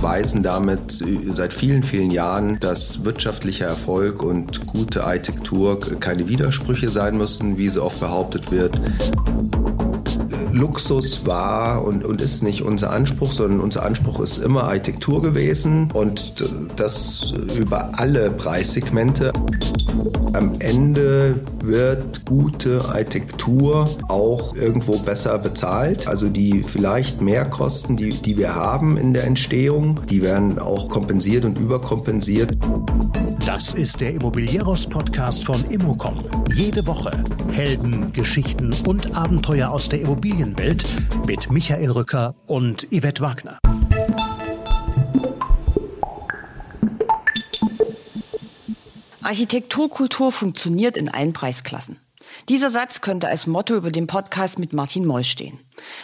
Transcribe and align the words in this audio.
beweisen 0.00 0.42
damit 0.42 1.04
seit 1.34 1.52
vielen, 1.52 1.82
vielen 1.82 2.10
Jahren, 2.10 2.58
dass 2.58 3.04
wirtschaftlicher 3.04 3.66
Erfolg 3.66 4.22
und 4.22 4.66
gute 4.66 5.04
Architektur 5.04 5.78
keine 6.00 6.26
Widersprüche 6.26 6.88
sein 6.88 7.18
müssen, 7.18 7.58
wie 7.58 7.68
so 7.68 7.82
oft 7.82 8.00
behauptet 8.00 8.50
wird. 8.50 8.80
Luxus 10.52 11.26
war 11.26 11.84
und, 11.84 12.04
und 12.04 12.22
ist 12.22 12.42
nicht 12.42 12.62
unser 12.62 12.90
Anspruch, 12.90 13.32
sondern 13.32 13.60
unser 13.60 13.84
Anspruch 13.84 14.20
ist 14.20 14.38
immer 14.38 14.64
Architektur 14.64 15.20
gewesen 15.20 15.90
und 15.92 16.44
das 16.76 17.34
über 17.58 17.90
alle 17.92 18.30
Preissegmente. 18.30 19.32
Am 20.32 20.52
Ende 20.60 21.40
wird 21.64 22.24
gute 22.24 22.84
Architektur 22.84 23.88
auch 24.08 24.54
irgendwo 24.54 24.98
besser 24.98 25.38
bezahlt. 25.38 26.06
Also 26.06 26.28
die 26.28 26.64
vielleicht 26.66 27.20
Mehrkosten, 27.20 27.96
die, 27.96 28.10
die 28.10 28.38
wir 28.38 28.54
haben 28.54 28.96
in 28.96 29.12
der 29.12 29.24
Entstehung, 29.24 30.00
die 30.08 30.22
werden 30.22 30.58
auch 30.58 30.88
kompensiert 30.88 31.44
und 31.44 31.58
überkompensiert. 31.58 32.56
Das 33.44 33.74
ist 33.74 34.00
der 34.00 34.14
Immobilieros-Podcast 34.14 35.44
von 35.44 35.64
Immocom. 35.70 36.18
Jede 36.54 36.86
Woche 36.86 37.10
Helden, 37.50 38.12
Geschichten 38.12 38.74
und 38.86 39.14
Abenteuer 39.16 39.70
aus 39.70 39.88
der 39.88 40.00
Immobilienwelt 40.02 40.84
mit 41.26 41.50
Michael 41.50 41.90
Rücker 41.90 42.34
und 42.46 42.86
Yvette 42.90 43.22
Wagner. 43.22 43.58
Architekturkultur 49.22 50.32
funktioniert 50.32 50.96
in 50.96 51.08
allen 51.08 51.32
Preisklassen. 51.32 51.98
Dieser 52.48 52.70
Satz 52.70 53.00
könnte 53.00 53.28
als 53.28 53.46
Motto 53.46 53.74
über 53.74 53.90
dem 53.90 54.06
Podcast 54.06 54.58
mit 54.58 54.72
Martin 54.72 55.04
Moll 55.04 55.24
stehen. 55.24 55.58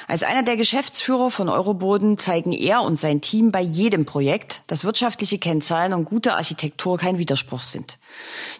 Als 0.09 0.23
einer 0.23 0.43
der 0.43 0.57
Geschäftsführer 0.57 1.31
von 1.31 1.49
Euroboden 1.49 2.19
zeigen 2.19 2.53
er 2.53 2.83
und 2.83 2.97
sein 2.97 3.21
Team 3.21 3.53
bei 3.53 3.61
jedem 3.61 4.05
Projekt, 4.05 4.63
dass 4.67 4.85
wirtschaftliche 4.85 5.39
Kennzahlen 5.39 5.93
und 5.93 6.05
gute 6.05 6.35
Architektur 6.35 6.99
kein 6.99 7.19
Widerspruch 7.19 7.63
sind. 7.63 7.99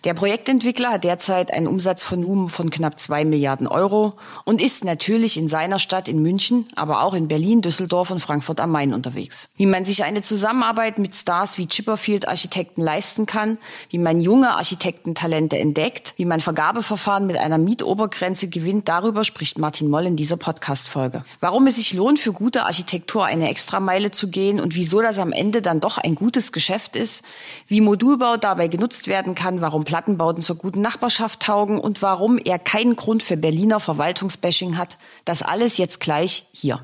Der 0.05 0.15
Projektentwickler 0.15 0.93
hat 0.93 1.05
derzeit 1.05 1.53
einen 1.53 1.67
Umsatzvolumen 1.67 2.49
von 2.49 2.71
knapp 2.71 2.99
zwei 2.99 3.25
Milliarden 3.25 3.67
Euro 3.67 4.15
und 4.45 4.61
ist 4.61 4.85
natürlich 4.85 5.37
in 5.37 5.49
seiner 5.49 5.79
Stadt 5.79 6.09
in 6.09 6.21
München, 6.21 6.69
aber 6.75 7.03
auch 7.03 7.15
in 7.15 7.29
Berlin, 7.29 7.63
Düsseldorf 7.63 8.11
und 8.11 8.21
Frankfurt 8.21 8.61
am 8.61 8.71
Main 8.71 8.93
unterwegs. 8.93 9.49
Wie 9.57 9.67
man 9.67 9.85
sich 9.85 10.05
eine 10.05 10.23
Zusammenarbeit 10.23 10.99
mit 10.99 11.15
Stars 11.15 11.59
wie 11.59 11.67
Chipperfield 11.67 12.29
Architekten 12.29 12.83
leisten 12.83 13.27
kann, 13.27 13.59
wie 13.91 13.99
man 13.99 14.21
junge 14.21 14.51
Architektentalente 14.51 15.59
entdeckt, 15.59 16.15
wie 16.17 16.25
man 16.25 16.41
Vergabeverfahren 16.41 17.27
mit 17.27 17.37
einer 17.37 17.59
Mietobergrenze 17.59 18.49
gewinnt, 18.49 18.89
darüber 18.89 19.25
spricht 19.25 19.59
Martin 19.59 19.89
Moll 19.89 20.07
in 20.07 20.17
dieser 20.17 20.37
Podcast-Folge. 20.37 21.06
Folge. 21.11 21.25
Warum 21.41 21.67
es 21.67 21.77
sich 21.77 21.93
lohnt, 21.95 22.19
für 22.19 22.33
gute 22.33 22.65
Architektur 22.65 23.25
eine 23.25 23.49
Extrameile 23.49 24.11
zu 24.11 24.29
gehen 24.29 24.61
und 24.61 24.75
wieso 24.75 25.01
das 25.01 25.19
am 25.19 25.33
Ende 25.33 25.63
dann 25.63 25.81
doch 25.81 25.99
ein 25.99 26.15
gutes 26.15 26.53
Geschäft 26.53 26.97
ist, 26.97 27.23
wie 27.69 27.81
Modulbau 27.81 28.37
dabei 28.37 28.69
genutzt 28.69 29.09
werden 29.09 29.35
kann, 29.35 29.61
warum 29.61 29.85
Plattenbauten 29.85 30.43
zur 30.43 30.57
guten 30.57 30.81
Nachbarschaft 30.81 31.41
taugen 31.41 31.79
und 31.79 32.03
warum 32.03 32.39
er 32.39 32.59
keinen 32.59 32.97
Grund 32.97 33.23
für 33.23 33.37
Berliner 33.37 33.81
Verwaltungsbashing 33.81 34.77
hat, 34.77 34.99
das 35.25 35.43
alles 35.43 35.77
jetzt 35.77 36.01
gleich 36.01 36.47
hier. 36.53 36.81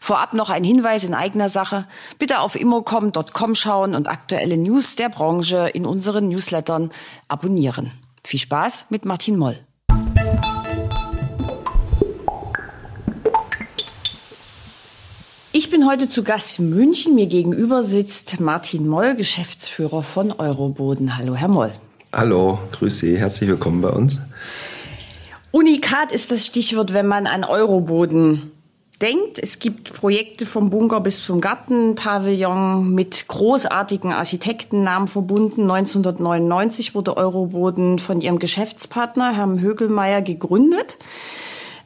Vorab 0.00 0.34
noch 0.34 0.50
ein 0.50 0.64
Hinweis 0.64 1.04
in 1.04 1.14
eigener 1.14 1.48
Sache. 1.48 1.86
Bitte 2.18 2.40
auf 2.40 2.54
immocom.com 2.54 3.54
schauen 3.54 3.94
und 3.94 4.08
aktuelle 4.08 4.56
News 4.56 4.96
der 4.96 5.08
Branche 5.08 5.70
in 5.72 5.84
unseren 5.84 6.28
Newslettern 6.28 6.90
abonnieren. 7.28 7.90
Viel 8.22 8.40
Spaß 8.40 8.86
mit 8.90 9.04
Martin 9.04 9.36
Moll. 9.36 9.58
Ich 15.56 15.70
bin 15.70 15.86
heute 15.86 16.08
zu 16.08 16.24
Gast 16.24 16.58
in 16.58 16.70
München. 16.70 17.14
Mir 17.14 17.26
gegenüber 17.26 17.84
sitzt 17.84 18.40
Martin 18.40 18.88
Moll, 18.88 19.14
Geschäftsführer 19.14 20.02
von 20.02 20.32
Euroboden. 20.32 21.16
Hallo, 21.16 21.36
Herr 21.36 21.46
Moll. 21.46 21.70
Hallo, 22.12 22.58
grüße 22.72 23.06
Sie. 23.06 23.16
Herzlich 23.16 23.48
willkommen 23.48 23.80
bei 23.80 23.90
uns. 23.90 24.20
Unikat 25.52 26.10
ist 26.10 26.32
das 26.32 26.44
Stichwort, 26.44 26.92
wenn 26.92 27.06
man 27.06 27.28
an 27.28 27.44
Euroboden 27.44 28.50
denkt. 29.00 29.38
Es 29.38 29.60
gibt 29.60 29.94
Projekte 29.94 30.44
vom 30.44 30.70
Bunker 30.70 31.00
bis 31.00 31.24
zum 31.24 31.40
Gartenpavillon 31.40 32.92
mit 32.92 33.28
großartigen 33.28 34.10
Architektennamen 34.10 35.06
verbunden. 35.06 35.70
1999 35.70 36.96
wurde 36.96 37.16
Euroboden 37.16 38.00
von 38.00 38.20
ihrem 38.20 38.40
Geschäftspartner, 38.40 39.36
Herrn 39.36 39.60
Högelmeier, 39.60 40.20
gegründet. 40.20 40.98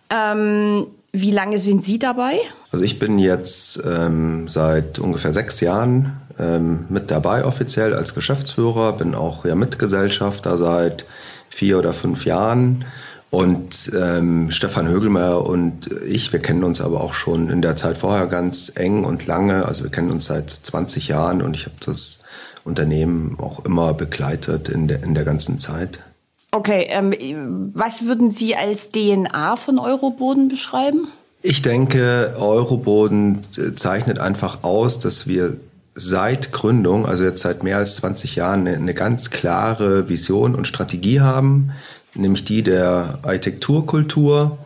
Ähm, 0.08 0.86
wie 1.12 1.30
lange 1.30 1.58
sind 1.58 1.84
Sie 1.84 1.98
dabei? 1.98 2.40
Also 2.70 2.84
ich 2.84 2.98
bin 2.98 3.18
jetzt 3.18 3.82
ähm, 3.84 4.48
seit 4.48 4.98
ungefähr 4.98 5.32
sechs 5.32 5.60
Jahren 5.60 6.20
ähm, 6.38 6.84
mit 6.88 7.10
dabei 7.10 7.44
offiziell 7.44 7.94
als 7.94 8.14
Geschäftsführer, 8.14 8.92
bin 8.92 9.14
auch 9.14 9.44
ja 9.44 9.54
Mitgesellschafter 9.54 10.56
seit 10.56 11.06
vier 11.48 11.78
oder 11.78 11.92
fünf 11.92 12.24
Jahren. 12.24 12.84
Und 13.30 13.92
ähm, 13.94 14.50
Stefan 14.50 14.88
Högelmeier 14.88 15.44
und 15.44 15.90
ich, 16.06 16.32
wir 16.32 16.40
kennen 16.40 16.64
uns 16.64 16.80
aber 16.80 17.02
auch 17.02 17.12
schon 17.12 17.50
in 17.50 17.60
der 17.60 17.76
Zeit 17.76 17.98
vorher 17.98 18.26
ganz 18.26 18.72
eng 18.74 19.04
und 19.04 19.26
lange. 19.26 19.66
Also 19.66 19.82
wir 19.82 19.90
kennen 19.90 20.10
uns 20.10 20.26
seit 20.26 20.48
20 20.48 21.08
Jahren 21.08 21.42
und 21.42 21.54
ich 21.54 21.66
habe 21.66 21.76
das 21.84 22.20
Unternehmen 22.64 23.36
auch 23.38 23.64
immer 23.66 23.92
begleitet 23.92 24.70
in 24.70 24.88
der, 24.88 25.02
in 25.02 25.14
der 25.14 25.24
ganzen 25.24 25.58
Zeit. 25.58 25.98
Okay, 26.50 26.86
ähm, 26.88 27.72
was 27.74 28.06
würden 28.06 28.30
Sie 28.30 28.56
als 28.56 28.90
DNA 28.90 29.56
von 29.56 29.78
Euroboden 29.78 30.48
beschreiben? 30.48 31.08
Ich 31.42 31.62
denke, 31.62 32.34
Euroboden 32.38 33.40
zeichnet 33.76 34.18
einfach 34.18 34.64
aus, 34.64 34.98
dass 34.98 35.26
wir 35.26 35.56
seit 35.94 36.52
Gründung, 36.52 37.06
also 37.06 37.24
jetzt 37.24 37.42
seit 37.42 37.62
mehr 37.62 37.76
als 37.76 37.96
20 37.96 38.36
Jahren, 38.36 38.60
eine, 38.66 38.76
eine 38.76 38.94
ganz 38.94 39.30
klare 39.30 40.08
Vision 40.08 40.54
und 40.54 40.66
Strategie 40.66 41.20
haben, 41.20 41.72
nämlich 42.14 42.44
die 42.44 42.62
der 42.62 43.18
Architekturkultur. 43.22 44.58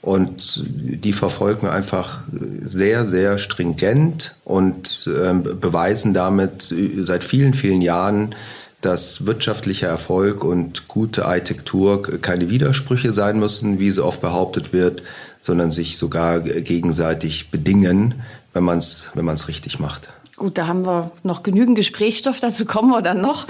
Und 0.00 0.64
die 0.66 1.12
verfolgen 1.12 1.62
wir 1.62 1.72
einfach 1.72 2.22
sehr, 2.64 3.06
sehr 3.06 3.38
stringent 3.38 4.34
und 4.44 5.08
äh, 5.08 5.32
beweisen 5.32 6.12
damit 6.12 6.74
seit 7.04 7.22
vielen, 7.22 7.54
vielen 7.54 7.82
Jahren, 7.82 8.34
dass 8.82 9.24
wirtschaftlicher 9.24 9.88
Erfolg 9.88 10.44
und 10.44 10.88
gute 10.88 11.24
Architektur 11.24 12.02
keine 12.02 12.50
Widersprüche 12.50 13.12
sein 13.12 13.38
müssen, 13.38 13.78
wie 13.78 13.90
so 13.90 14.04
oft 14.04 14.20
behauptet 14.20 14.72
wird, 14.72 15.02
sondern 15.40 15.70
sich 15.70 15.96
sogar 15.96 16.40
gegenseitig 16.40 17.50
bedingen, 17.50 18.22
wenn 18.52 18.64
man 18.64 18.78
es 18.78 19.06
wenn 19.14 19.24
man's 19.24 19.48
richtig 19.48 19.78
macht. 19.78 20.08
Gut, 20.36 20.58
da 20.58 20.66
haben 20.66 20.84
wir 20.84 21.12
noch 21.22 21.42
genügend 21.42 21.76
Gesprächsstoff, 21.76 22.40
dazu 22.40 22.64
kommen 22.64 22.90
wir 22.90 23.02
dann 23.02 23.20
noch. 23.20 23.46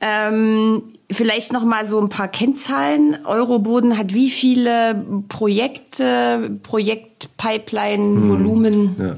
Ähm, 0.00 0.82
vielleicht 1.10 1.52
noch 1.52 1.64
mal 1.64 1.84
so 1.84 2.00
ein 2.00 2.08
paar 2.08 2.28
Kennzahlen. 2.28 3.18
Euroboden 3.24 3.98
hat 3.98 4.14
wie 4.14 4.30
viele 4.30 5.04
Projekte, 5.28 6.58
Projektpipeline, 6.62 8.28
Volumen? 8.28 8.96
Hm, 8.96 9.06
ja. 9.06 9.16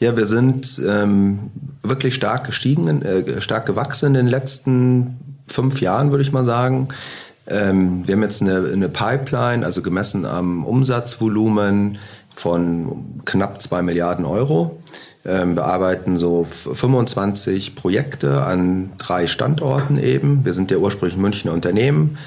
ja, 0.00 0.16
wir 0.16 0.26
sind 0.26 0.80
ähm, 0.86 1.50
wirklich 1.82 2.14
stark 2.14 2.44
gestiegen, 2.44 3.02
äh, 3.02 3.40
stark 3.40 3.66
gewachsen 3.66 4.06
in 4.06 4.14
den 4.14 4.26
letzten 4.26 5.38
fünf 5.48 5.80
Jahren, 5.80 6.10
würde 6.10 6.22
ich 6.22 6.32
mal 6.32 6.44
sagen. 6.44 6.88
Ähm, 7.46 8.06
wir 8.06 8.14
haben 8.14 8.22
jetzt 8.22 8.42
eine, 8.42 8.70
eine 8.72 8.88
Pipeline, 8.88 9.64
also 9.64 9.82
gemessen 9.82 10.24
am 10.24 10.64
Umsatzvolumen 10.64 11.98
von 12.34 13.20
knapp 13.24 13.60
zwei 13.60 13.82
Milliarden 13.82 14.24
Euro 14.24 14.80
ähm, 15.24 15.54
bearbeiten 15.54 16.16
so 16.16 16.46
25 16.50 17.74
Projekte 17.74 18.42
an 18.42 18.92
drei 18.96 19.26
Standorten 19.26 19.98
eben. 19.98 20.44
Wir 20.44 20.54
sind 20.54 20.70
ja 20.70 20.78
ursprünglich 20.78 21.18
Münchner 21.18 21.52
Unternehmen. 21.52 22.18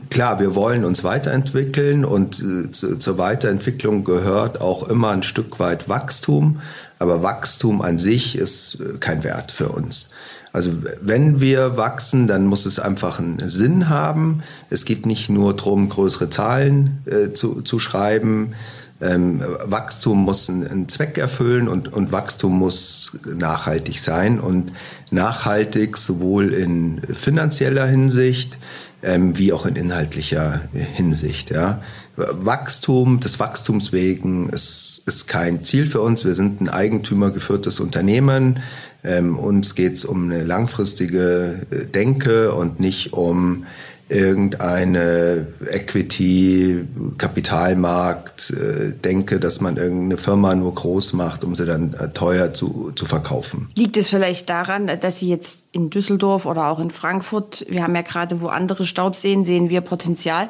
klar, 0.10 0.40
wir 0.40 0.56
wollen 0.56 0.84
uns 0.84 1.04
weiterentwickeln 1.04 2.04
und 2.04 2.40
äh, 2.40 2.72
zu, 2.72 2.98
zur 2.98 3.20
Weiterentwicklung 3.20 4.04
gehört 4.04 4.62
auch 4.62 4.88
immer 4.88 5.12
ein 5.12 5.22
Stück 5.22 5.60
weit 5.60 5.88
Wachstum. 5.88 6.60
Aber 6.98 7.22
Wachstum 7.22 7.84
an 7.84 8.00
sich 8.00 8.36
ist 8.36 8.80
äh, 8.80 8.98
kein 9.00 9.24
Wert 9.24 9.52
für 9.52 9.70
uns. 9.70 10.10
Also 10.54 10.72
wenn 11.02 11.40
wir 11.40 11.78
wachsen, 11.78 12.28
dann 12.28 12.46
muss 12.46 12.66
es 12.66 12.80
einfach 12.80 13.20
einen 13.20 13.50
Sinn 13.50 13.88
haben. 13.88 14.44
Es 14.70 14.86
geht 14.86 15.06
nicht 15.06 15.30
nur 15.30 15.56
darum, 15.56 15.88
größere 15.88 16.30
Zahlen 16.30 17.00
äh, 17.06 17.34
zu, 17.34 17.62
zu 17.62 17.80
schreiben. 17.80 18.54
Ähm, 19.00 19.42
Wachstum 19.64 20.20
muss 20.24 20.50
einen, 20.50 20.88
Zweck 20.90 21.18
erfüllen 21.18 21.68
und, 21.68 21.92
und 21.92 22.12
Wachstum 22.12 22.60
muss 22.60 23.18
nachhaltig 23.26 24.00
sein 24.00 24.40
und 24.40 24.74
nachhaltig 25.10 25.98
sowohl 25.98 26.54
in 26.54 27.02
finanzieller 27.12 27.88
Hinsicht 27.88 28.60
ähm, 29.04 29.38
wie 29.38 29.54
auch 29.54 29.66
in 29.66 29.76
inhaltlicher 29.76 30.62
Hinsicht. 30.74 31.50
Ja. 31.50 31.82
Wachstum, 32.16 33.20
des 33.20 33.40
Wachstums 33.40 33.92
wegen 33.92 34.50
ist, 34.50 35.02
ist 35.06 35.28
kein 35.28 35.64
Ziel 35.64 35.88
für 35.88 36.02
uns. 36.02 36.26
Wir 36.26 36.36
sind 36.36 36.62
ein 36.62 36.70
eigentümergeführtes 36.70 37.80
Unternehmen. 37.80 38.60
Ähm, 39.04 39.38
uns 39.38 39.76
geht 39.76 39.94
es 39.94 40.06
um 40.06 40.32
eine 40.32 40.44
langfristige 40.44 41.62
äh, 41.72 41.86
Denke 41.86 42.54
und 42.54 42.80
nicht 42.80 43.14
um 43.14 43.66
irgendeine 44.12 45.48
Equity, 45.66 46.86
Kapitalmarkt, 47.18 48.52
äh, 48.52 48.92
denke, 48.92 49.40
dass 49.40 49.62
man 49.62 49.78
irgendeine 49.78 50.18
Firma 50.18 50.54
nur 50.54 50.76
groß 50.76 51.14
macht, 51.14 51.46
um 51.46 51.56
sie 51.56 51.66
dann 51.66 51.94
äh, 51.94 52.10
teuer 52.10 52.54
zu, 52.54 52.92
zu 52.94 53.06
verkaufen. 53.06 53.70
Liegt 53.76 53.96
es 53.96 54.10
vielleicht 54.10 54.50
daran, 54.50 54.92
dass 55.00 55.20
Sie 55.20 55.30
jetzt 55.30 55.66
in 55.72 55.90
Düsseldorf 55.90 56.46
oder 56.46 56.68
auch 56.68 56.80
in 56.80 56.92
Frankfurt, 56.92 57.66
wir 57.70 57.84
haben 57.84 57.96
ja 57.96 58.02
gerade, 58.02 58.42
wo 58.42 58.48
andere 58.48 58.84
Staub 58.84 59.16
sehen, 59.16 59.46
sehen 59.46 59.70
wir 59.70 59.80
Potenzial. 59.80 60.50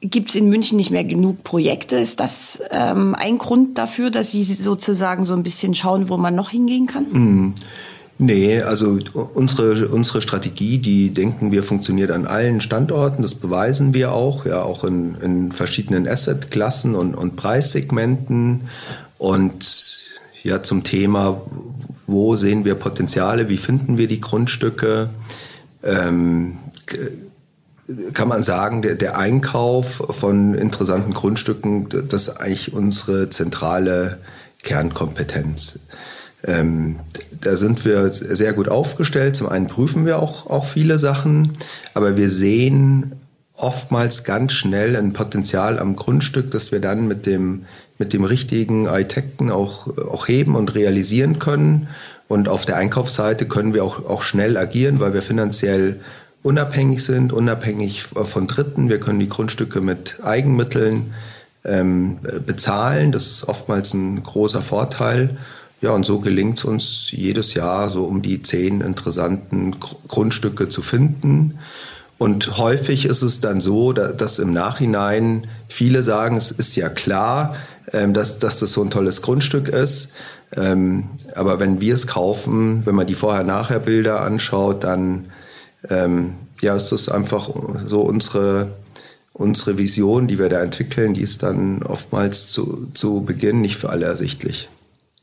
Gibt 0.00 0.30
es 0.30 0.34
in 0.34 0.50
München 0.50 0.76
nicht 0.76 0.90
mehr 0.90 1.04
genug 1.04 1.42
Projekte? 1.42 1.96
Ist 1.96 2.20
das 2.20 2.60
ähm, 2.70 3.14
ein 3.14 3.38
Grund 3.38 3.78
dafür, 3.78 4.10
dass 4.10 4.30
Sie 4.30 4.44
sozusagen 4.44 5.24
so 5.24 5.32
ein 5.32 5.42
bisschen 5.42 5.74
schauen, 5.74 6.08
wo 6.10 6.18
man 6.18 6.34
noch 6.34 6.50
hingehen 6.50 6.86
kann? 6.86 7.04
Mm. 7.04 7.54
Nee, 8.18 8.62
also 8.62 8.98
unsere, 9.34 9.88
unsere 9.88 10.22
Strategie, 10.22 10.78
die 10.78 11.10
denken 11.10 11.52
wir, 11.52 11.62
funktioniert 11.62 12.10
an 12.10 12.26
allen 12.26 12.62
Standorten. 12.62 13.20
Das 13.20 13.34
beweisen 13.34 13.92
wir 13.92 14.12
auch, 14.12 14.46
ja, 14.46 14.62
auch 14.62 14.84
in, 14.84 15.16
in 15.20 15.52
verschiedenen 15.52 16.08
Assetklassen 16.08 16.94
und, 16.94 17.14
und 17.14 17.36
Preissegmenten. 17.36 18.68
Und 19.18 20.08
ja, 20.42 20.62
zum 20.62 20.82
Thema, 20.82 21.42
wo 22.06 22.36
sehen 22.36 22.64
wir 22.64 22.74
Potenziale, 22.74 23.50
wie 23.50 23.58
finden 23.58 23.98
wir 23.98 24.08
die 24.08 24.20
Grundstücke, 24.20 25.10
ähm, 25.82 26.56
kann 28.12 28.28
man 28.28 28.42
sagen, 28.42 28.82
der, 28.82 28.94
der 28.96 29.18
Einkauf 29.18 30.02
von 30.10 30.54
interessanten 30.54 31.14
Grundstücken, 31.14 31.88
das 32.08 32.28
ist 32.28 32.36
eigentlich 32.36 32.72
unsere 32.72 33.30
zentrale 33.30 34.18
Kernkompetenz. 34.62 35.78
Ähm, 36.44 37.00
da 37.40 37.56
sind 37.56 37.84
wir 37.84 38.12
sehr 38.12 38.52
gut 38.52 38.68
aufgestellt. 38.68 39.36
Zum 39.36 39.48
einen 39.48 39.68
prüfen 39.68 40.06
wir 40.06 40.18
auch, 40.18 40.48
auch 40.48 40.66
viele 40.66 40.98
Sachen, 40.98 41.56
aber 41.94 42.16
wir 42.16 42.30
sehen 42.30 43.12
oftmals 43.54 44.24
ganz 44.24 44.52
schnell 44.52 44.96
ein 44.96 45.12
Potenzial 45.12 45.78
am 45.78 45.96
Grundstück, 45.96 46.50
das 46.50 46.72
wir 46.72 46.80
dann 46.80 47.08
mit 47.08 47.24
dem, 47.24 47.64
mit 47.98 48.12
dem 48.12 48.24
richtigen 48.24 48.86
Architekten 48.86 49.50
auch, 49.50 49.86
auch 49.96 50.28
heben 50.28 50.56
und 50.56 50.74
realisieren 50.74 51.38
können. 51.38 51.88
Und 52.28 52.48
auf 52.48 52.66
der 52.66 52.76
Einkaufsseite 52.76 53.46
können 53.46 53.72
wir 53.72 53.84
auch, 53.84 54.04
auch 54.04 54.22
schnell 54.22 54.56
agieren, 54.56 55.00
weil 55.00 55.14
wir 55.14 55.22
finanziell 55.22 56.00
unabhängig 56.46 57.04
sind, 57.04 57.32
unabhängig 57.32 58.04
von 58.04 58.46
Dritten. 58.46 58.88
Wir 58.88 59.00
können 59.00 59.18
die 59.18 59.28
Grundstücke 59.28 59.80
mit 59.80 60.20
Eigenmitteln 60.22 61.12
ähm, 61.64 62.18
bezahlen. 62.46 63.10
Das 63.10 63.26
ist 63.26 63.48
oftmals 63.48 63.92
ein 63.94 64.22
großer 64.22 64.62
Vorteil. 64.62 65.38
Ja, 65.80 65.90
und 65.90 66.06
so 66.06 66.20
gelingt 66.20 66.58
es 66.58 66.64
uns 66.64 67.08
jedes 67.10 67.54
Jahr 67.54 67.90
so 67.90 68.04
um 68.04 68.22
die 68.22 68.42
zehn 68.42 68.80
interessanten 68.80 69.76
Grundstücke 69.80 70.68
zu 70.68 70.82
finden. 70.82 71.58
Und 72.16 72.56
häufig 72.58 73.06
ist 73.06 73.22
es 73.22 73.40
dann 73.40 73.60
so, 73.60 73.92
dass 73.92 74.38
im 74.38 74.52
Nachhinein 74.52 75.48
viele 75.68 76.04
sagen, 76.04 76.36
es 76.36 76.52
ist 76.52 76.76
ja 76.76 76.88
klar, 76.88 77.56
ähm, 77.92 78.14
dass, 78.14 78.38
dass 78.38 78.60
das 78.60 78.72
so 78.72 78.82
ein 78.82 78.90
tolles 78.90 79.20
Grundstück 79.20 79.68
ist. 79.68 80.12
Ähm, 80.56 81.10
aber 81.34 81.58
wenn 81.58 81.80
wir 81.80 81.94
es 81.94 82.06
kaufen, 82.06 82.86
wenn 82.86 82.94
man 82.94 83.08
die 83.08 83.14
Vorher-Nachher-Bilder 83.14 84.20
anschaut, 84.20 84.84
dann 84.84 85.26
ähm, 85.90 86.34
ja, 86.60 86.74
ist 86.74 86.90
das 86.90 87.08
einfach 87.08 87.50
so 87.86 88.00
unsere, 88.00 88.72
unsere 89.32 89.78
Vision, 89.78 90.26
die 90.26 90.38
wir 90.38 90.48
da 90.48 90.62
entwickeln, 90.62 91.14
die 91.14 91.22
ist 91.22 91.42
dann 91.42 91.82
oftmals 91.82 92.48
zu, 92.48 92.88
zu 92.94 93.22
Beginn 93.22 93.60
nicht 93.60 93.76
für 93.76 93.90
alle 93.90 94.06
ersichtlich. 94.06 94.68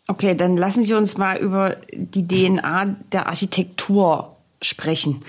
Okay, 0.07 0.36
dann 0.36 0.57
lassen 0.57 0.83
Sie 0.83 0.94
uns 0.94 1.18
mal 1.18 1.38
über 1.38 1.77
die 1.94 2.27
DNA 2.27 2.98
der 3.12 3.27
Architektur 3.27 4.36
sprechen. 4.62 5.21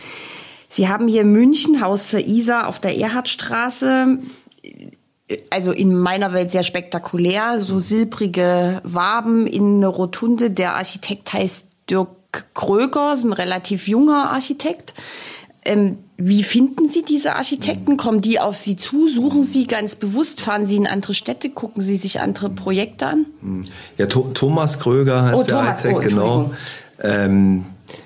Sie 0.69 0.89
haben 0.89 1.07
hier 1.07 1.25
München, 1.25 1.81
Haus 1.81 2.13
Isar 2.13 2.67
auf 2.67 2.81
der 2.81 2.99
Erhardstraße. 2.99 4.19
Also 5.49 5.71
in 5.71 5.97
meiner 5.97 6.33
Welt 6.33 6.51
sehr 6.51 6.65
spektakulär, 6.65 7.61
so 7.61 7.79
silbrige 7.79 8.81
Waben 8.85 9.47
in 9.47 9.77
eine 9.77 9.87
Rotunde. 9.87 10.51
Der 10.51 10.75
Architekt 10.75 11.33
heißt 11.33 11.67
Dirk 11.89 12.09
Kröger, 12.55 13.15
ist 13.15 13.25
ein 13.25 13.33
relativ 13.33 13.89
junger 13.89 14.31
Architekt. 14.31 14.95
Ähm, 15.65 15.99
wie 16.17 16.43
finden 16.43 16.91
Sie 16.91 17.03
diese 17.03 17.37
Architekten? 17.37 17.97
Kommen 17.97 18.21
die 18.21 18.39
auf 18.39 18.57
Sie 18.57 18.77
zu? 18.77 19.09
Suchen 19.09 19.43
Sie 19.43 19.67
ganz 19.67 19.95
bewusst? 19.95 20.41
Fahren 20.41 20.67
Sie 20.67 20.77
in 20.77 20.87
andere 20.87 21.15
Städte? 21.15 21.49
Gucken 21.51 21.83
Sie 21.83 21.97
sich 21.97 22.21
andere 22.21 22.51
Projekte 22.51 23.07
an? 23.07 23.27
Ja, 23.97 24.07
to 24.07 24.31
Thomas 24.35 24.79
Kröger 24.79 25.23
heißt 25.23 25.41
oh, 25.41 25.45
der 25.45 25.57
Thomas, 25.57 25.69
Architekt, 25.69 25.97
oh, 25.97 26.09
genau. 26.09 26.51
Ähm, 27.03 27.65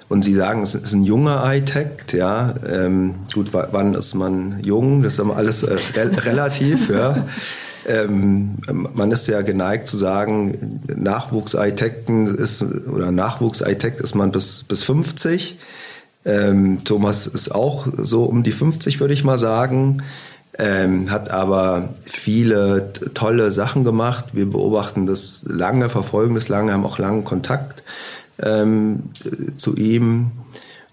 und 0.09 0.23
Sie 0.23 0.35
sagen, 0.35 0.62
es 0.62 0.75
ist 0.75 0.93
ein 0.93 1.02
junger 1.02 1.43
Architekt, 1.43 2.12
ja. 2.12 2.55
Ähm, 2.67 3.17
gut, 3.35 3.49
wann 3.52 3.95
ist 3.95 4.14
man 4.14 4.61
jung? 4.62 5.02
Das 5.02 5.14
ist 5.14 5.19
immer 5.19 5.37
alles 5.37 5.64
äh, 5.64 5.76
re 5.97 6.25
relativ, 6.25 6.88
ja. 6.88 7.26
Ähm, 7.88 8.59
man 8.68 9.11
ist 9.11 9.26
ja 9.28 9.40
geneigt 9.42 9.88
zu 9.88 9.97
sagen, 9.97 10.80
Nachwuchsarchitekten 10.95 12.26
ist 12.26 12.62
oder 12.62 13.11
Nachwuchsarchitekt 13.11 14.00
ist 14.00 14.14
man 14.14 14.30
bis 14.30 14.64
bis 14.64 14.83
50. 14.83 15.59
Ähm, 16.25 16.85
Thomas 16.85 17.26
ist 17.26 17.54
auch 17.54 17.87
so 17.97 18.25
um 18.25 18.42
die 18.42 18.52
50, 18.52 19.00
würde 19.00 19.14
ich 19.14 19.25
mal 19.25 19.38
sagen. 19.38 20.02
Ähm, 20.61 21.11
hat 21.11 21.30
aber 21.30 21.95
viele 22.04 22.92
tolle 23.14 23.52
Sachen 23.52 23.85
gemacht. 23.85 24.26
Wir 24.33 24.50
beobachten 24.50 25.07
das 25.07 25.45
lange, 25.49 25.88
verfolgen 25.88 26.35
das 26.35 26.49
lange, 26.49 26.73
haben 26.73 26.85
auch 26.85 26.99
langen 26.99 27.25
Kontakt 27.25 27.85
ähm, 28.42 29.04
zu 29.57 29.76
ihm. 29.76 30.33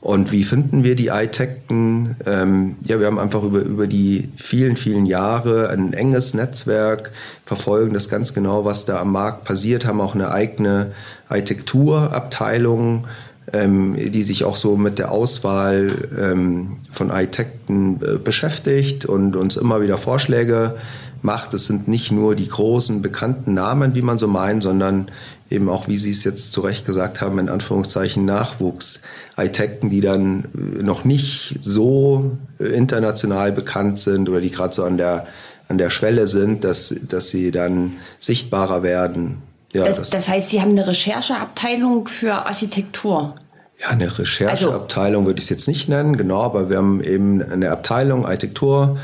Und 0.06 0.32
wie 0.32 0.44
finden 0.44 0.84
wir 0.84 0.96
die 0.96 1.10
Architekten? 1.10 2.16
Ähm, 2.28 2.76
ja, 2.84 3.00
wir 3.00 3.08
haben 3.08 3.18
einfach 3.18 3.42
über, 3.42 3.62
über 3.62 3.88
die 3.88 4.30
vielen, 4.38 4.78
vielen 4.78 5.08
Jahre 5.08 5.70
ein 5.72 5.94
enges 5.94 6.36
Netzwerk, 6.36 7.10
verfolgen 7.44 7.96
das 7.96 8.08
ganz 8.08 8.36
genau, 8.36 8.66
was 8.66 8.86
da 8.86 9.00
am 9.00 9.12
Markt 9.12 9.46
passiert, 9.46 9.84
haben 9.84 10.00
auch 10.02 10.14
eine 10.14 10.32
eigene 10.32 10.92
Architekturabteilung, 11.28 13.08
ähm, 13.54 13.96
die 13.96 14.24
sich 14.24 14.44
auch 14.44 14.58
so 14.58 14.76
mit 14.76 15.00
der 15.00 15.12
Auswahl 15.12 16.10
ähm, 16.20 16.78
von 16.92 17.12
Architekten 17.12 18.00
äh, 18.02 18.18
beschäftigt 18.18 19.06
und 19.06 19.36
uns 19.36 19.56
immer 19.56 19.82
wieder 19.82 19.98
Vorschläge 19.98 20.76
macht. 21.22 21.54
Es 21.54 21.66
sind 21.66 21.88
nicht 21.88 22.12
nur 22.12 22.36
die 22.36 22.48
großen 22.48 23.02
bekannten 23.02 23.54
Namen, 23.54 23.96
wie 23.96 24.02
man 24.02 24.18
so 24.18 24.28
meint, 24.28 24.64
sondern 24.64 25.10
eben 25.50 25.70
auch, 25.70 25.88
wie 25.88 25.98
Sie 25.98 26.12
es 26.12 26.24
jetzt 26.24 26.54
zu 26.54 26.62
Recht 26.62 26.86
gesagt 26.86 27.22
haben, 27.22 27.38
in 27.38 27.50
Anführungszeichen 27.50 28.26
Nachwuchs-Architekten, 28.26 29.90
die 29.90 30.02
dann 30.02 30.46
äh, 30.56 30.84
noch 30.84 31.06
nicht 31.06 31.60
so 31.62 32.38
international 32.60 33.52
bekannt 33.52 34.00
sind 34.00 34.28
oder 34.30 34.42
die 34.42 34.52
gerade 34.52 34.74
so 34.74 34.84
an 34.84 34.98
der, 34.98 35.28
an 35.68 35.78
der 35.78 35.90
Schwelle 35.90 36.28
sind, 36.28 36.64
dass, 36.64 36.96
dass 37.08 37.30
sie 37.30 37.52
dann 37.52 37.94
sichtbarer 38.20 38.82
werden. 38.82 39.38
Ja, 39.76 39.84
das, 39.84 40.10
das, 40.10 40.30
heißt, 40.30 40.52
Sie 40.52 40.62
haben 40.62 40.72
eine 40.72 40.88
Rechercheabteilung 40.88 42.08
für 42.08 42.34
Architektur. 42.46 43.36
Ja, 43.82 43.90
eine 43.90 44.18
Rechercheabteilung 44.18 45.24
also, 45.24 45.28
würde 45.28 45.40
ich 45.40 45.46
es 45.46 45.50
jetzt 45.50 45.68
nicht 45.68 45.90
nennen, 45.90 46.16
genau, 46.16 46.42
aber 46.44 46.70
wir 46.70 46.78
haben 46.78 47.04
eben 47.04 47.42
eine 47.42 47.72
Abteilung 47.72 48.26
Architektur, 48.26 48.98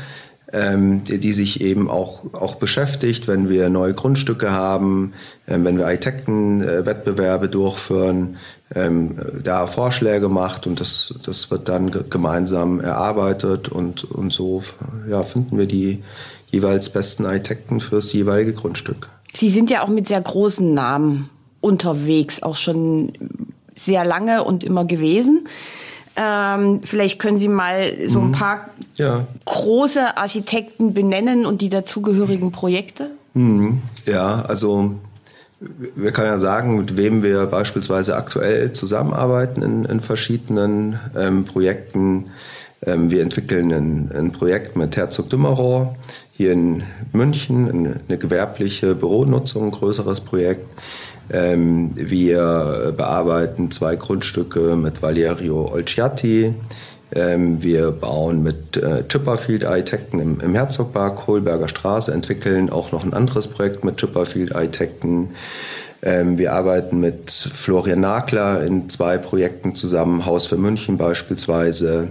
ähm, 0.50 1.04
die, 1.04 1.18
die, 1.18 1.34
sich 1.34 1.60
eben 1.60 1.90
auch, 1.90 2.32
auch 2.32 2.54
beschäftigt, 2.54 3.28
wenn 3.28 3.50
wir 3.50 3.68
neue 3.68 3.92
Grundstücke 3.92 4.50
haben, 4.50 5.12
ähm, 5.46 5.64
wenn 5.64 5.76
wir 5.76 5.84
Architektenwettbewerbe 5.84 7.50
durchführen, 7.50 8.38
ähm, 8.74 9.18
da 9.44 9.66
Vorschläge 9.66 10.30
macht 10.30 10.66
und 10.66 10.80
das, 10.80 11.12
das 11.22 11.50
wird 11.50 11.68
dann 11.68 11.90
gemeinsam 12.08 12.80
erarbeitet 12.80 13.68
und, 13.68 14.04
und 14.04 14.32
so 14.32 14.62
ja, 15.08 15.22
finden 15.22 15.58
wir 15.58 15.66
die 15.66 16.02
jeweils 16.48 16.88
besten 16.88 17.26
Architekten 17.26 17.80
fürs 17.80 18.12
jeweilige 18.14 18.54
Grundstück. 18.54 19.10
Sie 19.32 19.50
sind 19.50 19.70
ja 19.70 19.82
auch 19.82 19.88
mit 19.88 20.08
sehr 20.08 20.20
großen 20.20 20.74
Namen 20.74 21.30
unterwegs, 21.60 22.42
auch 22.42 22.56
schon 22.56 23.12
sehr 23.74 24.04
lange 24.04 24.44
und 24.44 24.64
immer 24.64 24.84
gewesen. 24.84 25.48
Ähm, 26.14 26.80
vielleicht 26.84 27.18
können 27.18 27.38
Sie 27.38 27.48
mal 27.48 27.94
so 28.06 28.20
ein 28.20 28.28
mhm. 28.28 28.32
paar 28.32 28.70
ja. 28.96 29.26
große 29.46 30.16
Architekten 30.18 30.92
benennen 30.92 31.46
und 31.46 31.62
die 31.62 31.70
dazugehörigen 31.70 32.52
Projekte. 32.52 33.10
Mhm. 33.32 33.80
Ja, 34.06 34.42
also 34.42 34.94
wir 35.96 36.12
können 36.12 36.28
ja 36.28 36.38
sagen, 36.38 36.76
mit 36.76 36.96
wem 36.96 37.22
wir 37.22 37.46
beispielsweise 37.46 38.16
aktuell 38.16 38.72
zusammenarbeiten 38.72 39.62
in, 39.62 39.84
in 39.84 40.00
verschiedenen 40.00 40.98
ähm, 41.16 41.44
Projekten. 41.44 42.26
Ähm, 42.84 43.10
wir 43.10 43.22
entwickeln 43.22 43.72
ein, 43.72 44.10
ein, 44.14 44.32
Projekt 44.32 44.76
mit 44.76 44.96
Herzog 44.96 45.30
Dümmerow 45.30 45.94
hier 46.32 46.52
in 46.52 46.82
München, 47.12 48.00
eine, 48.08 48.18
gewerbliche 48.18 48.94
Büronutzung, 48.94 49.66
ein 49.66 49.70
größeres 49.70 50.20
Projekt. 50.20 50.66
Ähm, 51.30 51.90
wir 51.94 52.92
bearbeiten 52.96 53.70
zwei 53.70 53.96
Grundstücke 53.96 54.74
mit 54.76 55.00
Valerio 55.00 55.70
Olciati. 55.70 56.54
Ähm, 57.14 57.62
wir 57.62 57.92
bauen 57.92 58.42
mit 58.42 58.76
äh, 58.76 59.06
Chipperfield 59.06 59.64
Architekten 59.64 60.18
im, 60.18 60.40
im 60.40 60.54
Herzogpark, 60.54 61.16
Kohlberger 61.16 61.68
Straße, 61.68 62.12
entwickeln 62.12 62.68
auch 62.70 62.90
noch 62.90 63.04
ein 63.04 63.14
anderes 63.14 63.46
Projekt 63.46 63.84
mit 63.84 63.98
Chipperfield 63.98 64.54
Architekten. 64.54 65.30
Wir 66.04 66.52
arbeiten 66.52 66.98
mit 66.98 67.30
Florian 67.30 68.00
Nagler 68.00 68.66
in 68.66 68.88
zwei 68.88 69.18
Projekten 69.18 69.76
zusammen, 69.76 70.26
Haus 70.26 70.46
für 70.46 70.56
München 70.56 70.98
beispielsweise 70.98 72.08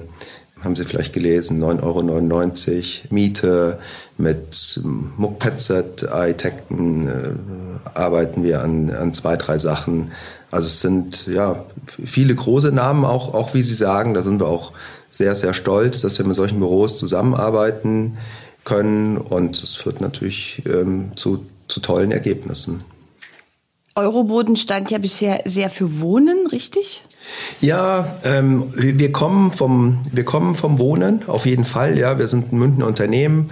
haben 0.63 0.75
Sie 0.75 0.86
vielleicht 0.86 1.13
gelesen, 1.13 1.63
9,99 1.63 1.82
Euro 1.84 3.08
Miete. 3.10 3.80
Mit 4.18 4.80
Muck 4.84 5.44
Architekten 6.12 7.08
äh, 7.08 7.12
arbeiten 7.94 8.44
wir 8.44 8.62
an, 8.62 8.91
an 8.91 9.13
zwei, 9.13 9.36
drei 9.36 9.58
Sachen. 9.58 10.12
Also 10.51 10.68
es 10.68 10.82
sind 10.82 11.25
ja 11.27 11.65
viele 12.06 12.36
große 12.36 12.72
Namen, 12.72 13.06
auch, 13.06 13.34
auch 13.34 13.53
wie 13.53 13.63
Sie 13.63 13.74
sagen, 13.74 14.13
da 14.13 14.22
sind 14.22 14.39
wir 14.39 14.48
auch 14.48 14.74
sehr, 15.10 15.36
sehr 15.36 15.53
stolz, 15.53 16.01
dass 16.01 16.20
wir 16.20 16.25
mit 16.25 16.36
solchen 16.36 16.60
Büros 16.60 16.98
zusammenarbeiten 16.98 18.18
können 18.63 19.18
und 19.18 19.62
es 19.63 19.74
führt 19.75 20.01
natürlich 20.01 20.62
ähm, 20.68 21.12
zu, 21.15 21.46
zu 21.68 21.80
tollen 21.80 22.12
Ergebnissen. 22.12 22.84
Euroboden 23.95 24.55
stand 24.55 24.91
ja 24.91 24.98
bisher 24.98 25.41
sehr 25.45 25.69
für 25.69 26.00
Wohnen, 26.00 26.48
richtig? 26.48 27.03
Ja, 27.60 28.17
ähm, 28.24 28.74
wir 28.75 29.12
kommen 29.12 29.51
vom 29.51 30.01
wir 30.12 30.25
kommen 30.25 30.55
vom 30.55 30.79
Wohnen 30.79 31.27
auf 31.27 31.45
jeden 31.45 31.65
Fall. 31.65 31.98
Ja, 31.98 32.17
wir 32.17 32.27
sind 32.27 32.51
ein 32.51 32.57
Münchner 32.57 32.88
Unternehmen, 32.88 33.51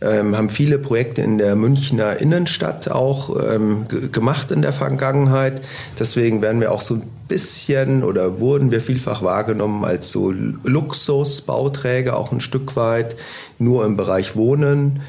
ähm, 0.00 0.36
haben 0.36 0.50
viele 0.50 0.78
Projekte 0.78 1.22
in 1.22 1.38
der 1.38 1.56
Münchner 1.56 2.18
Innenstadt 2.18 2.90
auch 2.90 3.36
ähm, 3.40 3.84
gemacht 4.12 4.50
in 4.50 4.62
der 4.62 4.72
Vergangenheit. 4.72 5.60
Deswegen 5.98 6.40
werden 6.40 6.60
wir 6.60 6.72
auch 6.72 6.80
so 6.80 6.94
ein 6.94 7.02
bisschen 7.26 8.04
oder 8.04 8.40
wurden 8.40 8.70
wir 8.70 8.80
vielfach 8.80 9.22
wahrgenommen 9.22 9.84
als 9.84 10.10
so 10.10 10.30
Luxusbauträger, 10.30 12.16
auch 12.16 12.32
ein 12.32 12.40
Stück 12.40 12.76
weit 12.76 13.16
nur 13.58 13.84
im 13.84 13.96
Bereich 13.96 14.36
Wohnen. 14.36 15.02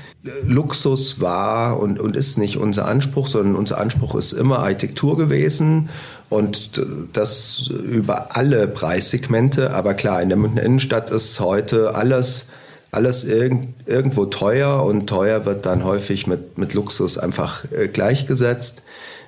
Luxus 0.43 1.21
war 1.21 1.79
und, 1.79 1.99
und 1.99 2.15
ist 2.15 2.37
nicht 2.37 2.57
unser 2.57 2.87
Anspruch, 2.87 3.27
sondern 3.27 3.55
unser 3.55 3.77
Anspruch 3.77 4.15
ist 4.15 4.33
immer 4.33 4.59
Architektur 4.59 5.17
gewesen 5.17 5.89
und 6.29 6.81
das 7.13 7.67
über 7.67 8.35
alle 8.35 8.67
Preissegmente. 8.67 9.73
Aber 9.73 9.93
klar, 9.93 10.21
in 10.21 10.29
der 10.29 10.37
Münchner 10.37 10.63
Innenstadt 10.63 11.09
ist 11.09 11.39
heute 11.39 11.95
alles, 11.95 12.47
alles 12.91 13.23
irgend, 13.23 13.75
irgendwo 13.85 14.25
teuer 14.25 14.83
und 14.83 15.07
teuer 15.07 15.45
wird 15.45 15.65
dann 15.65 15.83
häufig 15.83 16.27
mit, 16.27 16.57
mit 16.57 16.73
Luxus 16.73 17.17
einfach 17.17 17.65
äh, 17.71 17.87
gleichgesetzt. 17.87 18.81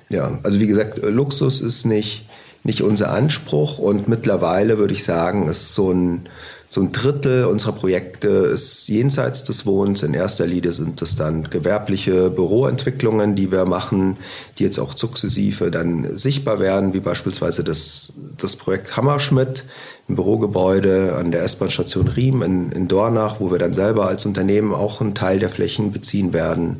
Ja, 0.08 0.38
also 0.42 0.60
wie 0.60 0.66
gesagt, 0.66 0.98
Luxus 1.02 1.60
ist 1.60 1.86
nicht, 1.86 2.26
nicht 2.64 2.82
unser 2.82 3.12
Anspruch 3.12 3.78
und 3.78 4.08
mittlerweile 4.08 4.78
würde 4.78 4.92
ich 4.92 5.04
sagen, 5.04 5.48
ist 5.48 5.74
so 5.74 5.92
ein, 5.92 6.28
so 6.68 6.80
ein 6.80 6.90
Drittel 6.90 7.44
unserer 7.44 7.72
Projekte 7.72 8.28
ist 8.28 8.88
jenseits 8.88 9.44
des 9.44 9.66
Wohnens. 9.66 10.02
In 10.02 10.14
erster 10.14 10.46
Linie 10.46 10.72
sind 10.72 11.02
es 11.02 11.16
dann 11.16 11.50
gewerbliche 11.50 12.30
Büroentwicklungen, 12.30 13.36
die 13.36 13.52
wir 13.52 13.66
machen, 13.66 14.16
die 14.58 14.64
jetzt 14.64 14.78
auch 14.78 14.96
sukzessive 14.96 15.70
dann 15.70 16.16
sichtbar 16.16 16.60
werden, 16.60 16.94
wie 16.94 17.00
beispielsweise 17.00 17.62
das, 17.62 18.14
das 18.38 18.56
Projekt 18.56 18.96
Hammerschmidt 18.96 19.64
im 20.08 20.16
Bürogebäude 20.16 21.14
an 21.16 21.30
der 21.30 21.42
S-Bahn-Station 21.44 22.08
Riem 22.08 22.42
in, 22.42 22.72
in 22.72 22.88
Dornach, 22.88 23.40
wo 23.40 23.50
wir 23.50 23.58
dann 23.58 23.74
selber 23.74 24.06
als 24.08 24.26
Unternehmen 24.26 24.74
auch 24.74 25.00
einen 25.00 25.14
Teil 25.14 25.38
der 25.38 25.50
Flächen 25.50 25.92
beziehen 25.92 26.32
werden. 26.32 26.78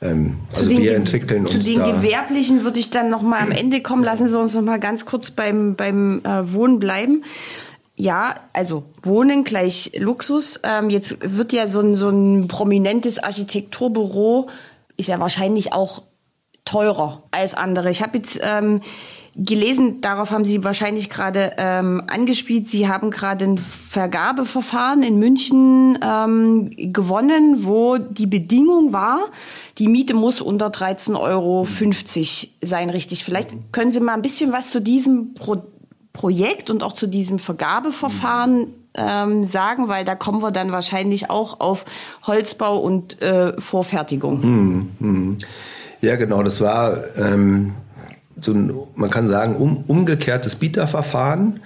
Ähm, 0.00 0.38
also 0.54 0.70
wir 0.70 0.94
entwickeln 0.94 1.46
zu 1.46 1.54
uns 1.54 1.64
Zu 1.64 1.72
den 1.72 1.84
Gewerblichen 1.84 2.64
würde 2.64 2.78
ich 2.78 2.90
dann 2.90 3.10
noch 3.10 3.22
mal 3.22 3.40
am 3.40 3.50
Ende 3.50 3.82
kommen. 3.82 4.04
Lassen 4.04 4.28
Sie 4.28 4.38
uns 4.38 4.54
noch 4.54 4.62
mal 4.62 4.80
ganz 4.80 5.06
kurz 5.06 5.30
beim, 5.30 5.76
beim 5.76 6.22
äh, 6.24 6.52
Wohnen 6.52 6.78
bleiben. 6.78 7.24
Ja, 7.94 8.34
also 8.52 8.84
Wohnen 9.02 9.44
gleich 9.44 9.92
Luxus. 9.98 10.60
Ähm, 10.64 10.90
jetzt 10.90 11.18
wird 11.22 11.52
ja 11.52 11.66
so 11.66 11.80
ein, 11.80 11.94
so 11.94 12.08
ein 12.08 12.48
prominentes 12.48 13.18
Architekturbüro, 13.18 14.48
ist 14.96 15.08
ja 15.08 15.20
wahrscheinlich 15.20 15.72
auch 15.72 16.02
teurer 16.64 17.22
als 17.30 17.54
andere. 17.54 17.90
Ich 17.90 18.02
habe 18.02 18.18
jetzt 18.18 18.40
ähm, 18.42 18.80
gelesen, 19.34 20.00
darauf 20.00 20.30
haben 20.30 20.44
Sie 20.44 20.62
wahrscheinlich 20.62 21.08
gerade 21.08 21.52
ähm, 21.56 22.02
angespielt, 22.06 22.68
Sie 22.68 22.88
haben 22.88 23.10
gerade 23.10 23.44
ein 23.46 23.58
Vergabeverfahren 23.58 25.02
in 25.02 25.18
München 25.18 25.98
ähm, 26.02 26.70
gewonnen, 26.92 27.64
wo 27.64 27.98
die 27.98 28.26
Bedingung 28.26 28.92
war, 28.92 29.20
die 29.78 29.88
Miete 29.88 30.14
muss 30.14 30.40
unter 30.40 30.68
13,50 30.68 31.18
Euro 31.18 31.66
sein, 32.62 32.90
richtig. 32.90 33.24
Vielleicht 33.24 33.72
können 33.72 33.90
Sie 33.90 34.00
mal 34.00 34.14
ein 34.14 34.22
bisschen 34.22 34.52
was 34.52 34.70
zu 34.70 34.80
diesem 34.80 35.34
Pro 35.34 35.62
Projekt 36.12 36.68
und 36.68 36.82
auch 36.82 36.92
zu 36.92 37.06
diesem 37.06 37.38
Vergabeverfahren 37.38 38.70
ähm, 38.94 39.44
sagen, 39.44 39.88
weil 39.88 40.04
da 40.04 40.14
kommen 40.14 40.42
wir 40.42 40.50
dann 40.50 40.70
wahrscheinlich 40.70 41.30
auch 41.30 41.60
auf 41.60 41.86
Holzbau 42.26 42.78
und 42.78 43.22
äh, 43.22 43.58
Vorfertigung. 43.58 44.42
Hm, 44.42 44.90
hm. 44.98 45.38
Ja, 46.02 46.16
genau. 46.16 46.42
Das 46.42 46.60
war 46.60 47.16
ähm, 47.16 47.72
so 48.36 48.52
ein, 48.52 48.72
man 48.94 49.10
kann 49.10 49.28
sagen, 49.28 49.56
um, 49.56 49.84
umgekehrtes 49.86 50.56
Bieterverfahren. 50.56 51.60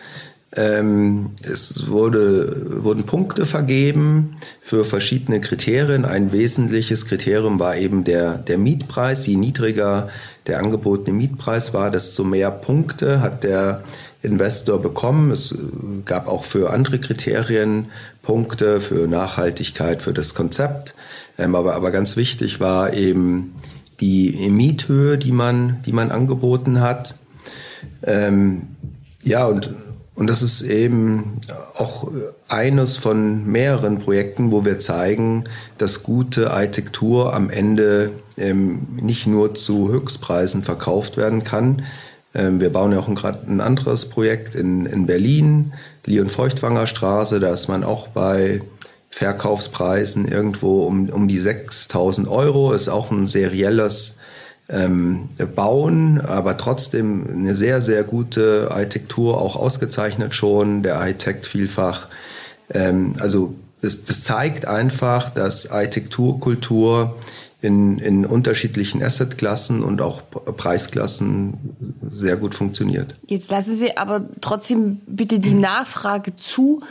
Ähm, 0.55 1.33
es 1.43 1.89
wurde, 1.89 2.83
wurden 2.83 3.05
Punkte 3.05 3.45
vergeben 3.45 4.37
für 4.63 4.85
verschiedene 4.85 5.41
Kriterien. 5.41 6.05
Ein 6.05 6.33
wesentliches 6.33 7.07
Kriterium 7.07 7.59
war 7.59 7.77
eben 7.77 8.05
der, 8.05 8.39
der 8.39 8.57
Mietpreis. 8.57 9.27
Je 9.27 9.37
niedriger 9.37 10.09
der 10.47 10.61
angebotene 10.61 11.17
Mietpreis 11.17 11.75
war, 11.75 11.91
desto 11.91 12.25
mehr 12.25 12.51
Punkte 12.51 13.21
hat 13.21 13.45
der 13.45 13.83
Investor 14.23 14.81
bekommen. 14.81 15.31
Es 15.31 15.57
gab 16.05 16.27
auch 16.27 16.45
für 16.45 16.71
andere 16.71 17.01
Kriterien 17.01 17.87
Punkte, 18.23 18.81
für 18.81 19.07
Nachhaltigkeit, 19.07 20.03
für 20.03 20.13
das 20.13 20.35
Konzept. 20.35 20.95
Ähm, 21.39 21.55
aber, 21.55 21.75
aber 21.75 21.91
ganz 21.91 22.17
wichtig 22.17 22.61
war 22.61 22.93
eben 22.93 23.55
die 24.01 24.49
Miethöhe, 24.51 25.19
die 25.19 25.33
man, 25.33 25.83
die 25.87 25.93
man 25.93 26.11
angeboten 26.11 26.81
hat. 26.81 27.15
Ähm, 28.03 28.63
ja, 29.23 29.47
und, 29.47 29.75
und 30.15 30.29
das 30.29 30.43
ist 30.43 30.63
eben 30.63 31.41
auch 31.77 32.11
eines 32.49 32.97
von 32.97 33.47
mehreren 33.47 33.99
Projekten, 33.99 34.51
wo 34.51 34.65
wir 34.65 34.79
zeigen, 34.79 35.45
dass 35.79 36.03
gute 36.03 36.51
Architektur 36.51 37.35
am 37.35 37.51
Ende 37.51 38.13
ähm, 38.37 38.87
nicht 39.01 39.27
nur 39.27 39.55
zu 39.55 39.89
Höchstpreisen 39.89 40.63
verkauft 40.63 41.17
werden 41.17 41.45
kann, 41.45 41.83
ähm, 42.37 42.61
wir 42.61 42.71
bauen 42.71 42.93
ja 42.93 42.99
auch 42.99 43.13
gerade 43.15 43.41
ein 43.49 43.61
anderes 43.61 44.09
Projekt 44.09 44.55
in, 44.55 44.85
in 44.87 45.07
Berlin, 45.07 45.73
Leon 46.05 46.29
Feuchtwanger 46.29 46.87
Straße. 46.87 47.41
Da 47.41 47.53
ist 47.53 47.69
man 47.69 47.83
auch 47.83 48.09
bei 48.09 48.61
Verkaufspreisen 49.17 50.29
irgendwo 50.29 50.83
um, 50.83 51.09
um 51.09 51.27
die 51.27 51.39
6000 51.39 52.29
Euro. 52.29 52.75
Ist 52.75 52.91
auch 52.91 53.11
ein 53.11 53.27
serielles 53.27 54.19
ähm, 54.69 55.31
Bauen, 55.55 56.21
aber 56.21 56.59
trotzdem 56.59 57.27
eine 57.27 57.55
sehr, 57.55 57.81
sehr 57.81 58.05
gute 58.05 58.71
Architektur, 58.71 59.41
auch 59.41 59.57
ausgezeichnet 59.57 60.35
schon. 60.35 60.83
Der 60.83 60.99
Architekt 60.99 61.47
vielfach. 61.47 62.09
Ähm, 62.69 63.15
also 63.19 63.55
das, 63.81 64.05
das 64.05 64.23
zeigt 64.23 64.67
einfach, 64.67 65.31
dass 65.31 65.71
Architekturkultur 65.71 67.17
in, 67.63 67.99
in 67.99 68.27
unterschiedlichen 68.27 69.03
Assetklassen 69.03 69.83
und 69.83 70.03
auch 70.03 70.21
Preisklassen 70.59 71.55
sehr 72.13 72.37
gut 72.37 72.55
funktioniert. 72.55 73.15
Jetzt 73.29 73.51
lassen 73.51 73.77
Sie 73.77 73.97
aber 73.97 74.27
trotzdem 74.43 75.01
bitte 75.07 75.39
die 75.39 75.55
Nachfrage 75.55 76.37
zu. 76.37 76.83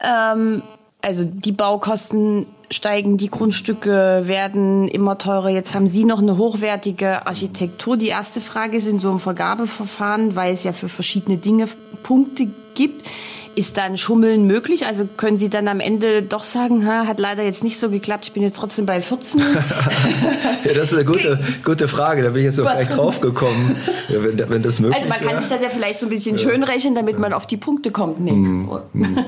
Ähm, 0.00 0.62
also 1.06 1.22
die 1.24 1.52
Baukosten 1.52 2.46
steigen, 2.68 3.16
die 3.16 3.30
Grundstücke 3.30 4.22
werden 4.24 4.88
immer 4.88 5.18
teurer. 5.18 5.50
Jetzt 5.50 5.72
haben 5.72 5.86
Sie 5.86 6.04
noch 6.04 6.18
eine 6.18 6.36
hochwertige 6.36 7.28
Architektur. 7.28 7.96
Die 7.96 8.08
erste 8.08 8.40
Frage 8.40 8.76
ist 8.76 8.88
in 8.88 8.98
so 8.98 9.10
einem 9.10 9.20
Vergabeverfahren, 9.20 10.34
weil 10.34 10.52
es 10.52 10.64
ja 10.64 10.72
für 10.72 10.88
verschiedene 10.88 11.36
Dinge 11.36 11.68
Punkte 12.02 12.48
gibt. 12.74 13.06
Ist 13.54 13.78
dann 13.78 13.96
Schummeln 13.96 14.48
möglich? 14.48 14.84
Also 14.84 15.08
können 15.16 15.36
Sie 15.36 15.48
dann 15.48 15.68
am 15.68 15.78
Ende 15.78 16.22
doch 16.22 16.42
sagen, 16.42 16.84
ha, 16.86 17.06
hat 17.06 17.20
leider 17.20 17.44
jetzt 17.44 17.62
nicht 17.62 17.78
so 17.78 17.88
geklappt, 17.88 18.26
ich 18.26 18.32
bin 18.32 18.42
jetzt 18.42 18.56
trotzdem 18.56 18.84
bei 18.84 19.00
14? 19.00 19.40
ja, 20.64 20.74
das 20.74 20.88
ist 20.88 20.94
eine 20.94 21.04
gute, 21.04 21.38
gute 21.64 21.86
Frage, 21.86 22.22
da 22.22 22.30
bin 22.30 22.40
ich 22.40 22.46
jetzt 22.46 22.56
so 22.56 22.62
gleich 22.62 22.88
drauf 22.88 23.20
gekommen, 23.20 23.76
ja, 24.08 24.16
wenn, 24.24 24.50
wenn, 24.50 24.62
das 24.62 24.80
möglich 24.80 25.04
ist. 25.04 25.10
Also 25.10 25.24
man 25.24 25.32
kann 25.32 25.42
sich 25.42 25.50
das 25.50 25.62
ja 25.62 25.70
vielleicht 25.70 26.00
so 26.00 26.06
ein 26.06 26.10
bisschen 26.10 26.36
ja. 26.36 26.42
schön 26.42 26.64
rechnen, 26.64 26.96
damit 26.96 27.18
man 27.18 27.32
auf 27.32 27.46
die 27.46 27.56
Punkte 27.56 27.92
kommt. 27.92 28.20
Nee. 28.20 28.32
Mm, 28.32 28.68
mm. 28.92 29.18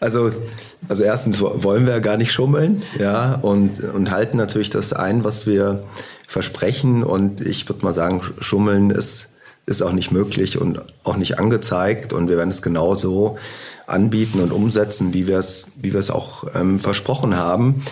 Also, 0.00 0.30
also 0.88 1.02
erstens 1.02 1.40
wollen 1.40 1.86
wir 1.86 2.00
gar 2.00 2.16
nicht 2.16 2.32
schummeln, 2.32 2.82
ja, 2.98 3.34
und, 3.34 3.82
und 3.82 4.10
halten 4.10 4.36
natürlich 4.36 4.70
das 4.70 4.92
ein, 4.92 5.24
was 5.24 5.46
wir 5.46 5.84
versprechen. 6.26 7.02
Und 7.02 7.40
ich 7.40 7.68
würde 7.68 7.84
mal 7.84 7.94
sagen, 7.94 8.22
schummeln 8.40 8.90
ist 8.90 9.28
ist 9.66 9.82
auch 9.82 9.92
nicht 9.92 10.12
möglich 10.12 10.60
und 10.60 10.80
auch 11.02 11.16
nicht 11.16 11.38
angezeigt. 11.38 12.12
Und 12.12 12.28
wir 12.28 12.36
werden 12.36 12.50
es 12.50 12.62
genauso 12.62 13.36
anbieten 13.86 14.40
und 14.40 14.52
umsetzen, 14.52 15.12
wie 15.12 15.26
wir 15.26 15.38
es, 15.38 15.66
wie 15.76 15.92
wir 15.92 16.00
es 16.00 16.10
auch 16.10 16.44
ähm, 16.54 16.78
versprochen 16.78 17.36
haben. 17.36 17.82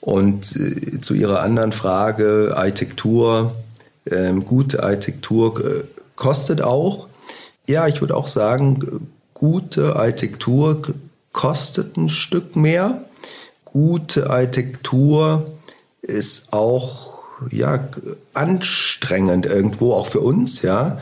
Und 0.00 0.56
äh, 0.56 1.00
zu 1.00 1.14
Ihrer 1.14 1.40
anderen 1.40 1.72
Frage, 1.72 2.54
Architektur, 2.56 3.54
ähm, 4.10 4.44
gute 4.44 4.82
Architektur 4.82 5.64
äh, 5.64 5.84
kostet 6.16 6.62
auch. 6.62 7.06
Ja, 7.68 7.86
ich 7.86 8.00
würde 8.00 8.16
auch 8.16 8.28
sagen, 8.28 9.08
gute 9.32 9.94
Architektur 9.96 10.82
kostet 11.32 11.96
ein 11.96 12.08
Stück 12.08 12.56
mehr. 12.56 13.04
Gute 13.64 14.30
Architektur 14.30 15.52
ist 16.02 16.52
auch 16.52 17.20
ja, 17.50 17.88
anstrengend 18.34 19.46
irgendwo, 19.46 19.92
auch 19.92 20.06
für 20.06 20.20
uns, 20.20 20.62
ja. 20.62 20.98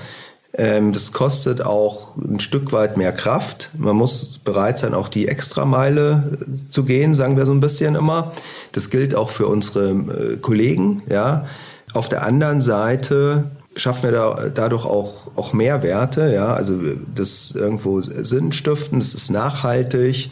Ähm, 0.54 0.92
das 0.92 1.12
kostet 1.12 1.60
auch 1.62 2.16
ein 2.16 2.40
Stück 2.40 2.72
weit 2.72 2.96
mehr 2.96 3.12
Kraft. 3.12 3.70
Man 3.76 3.96
muss 3.96 4.38
bereit 4.38 4.78
sein, 4.78 4.94
auch 4.94 5.08
die 5.08 5.28
Extrameile 5.28 6.38
zu 6.70 6.84
gehen, 6.84 7.14
sagen 7.14 7.36
wir 7.36 7.46
so 7.46 7.52
ein 7.52 7.60
bisschen 7.60 7.94
immer. 7.94 8.32
Das 8.72 8.90
gilt 8.90 9.14
auch 9.14 9.30
für 9.30 9.46
unsere 9.46 9.90
äh, 9.90 10.36
Kollegen, 10.36 11.02
ja. 11.08 11.46
Auf 11.94 12.08
der 12.08 12.22
anderen 12.22 12.60
Seite 12.60 13.50
schaffen 13.78 14.02
wir 14.04 14.12
da, 14.12 14.50
dadurch 14.54 14.84
auch, 14.84 15.28
auch 15.36 15.52
Mehrwerte, 15.52 16.32
ja. 16.32 16.52
Also 16.52 16.78
das 17.14 17.52
irgendwo 17.52 18.00
sinnstiften, 18.00 18.98
das 18.98 19.14
ist 19.14 19.30
nachhaltig 19.30 20.30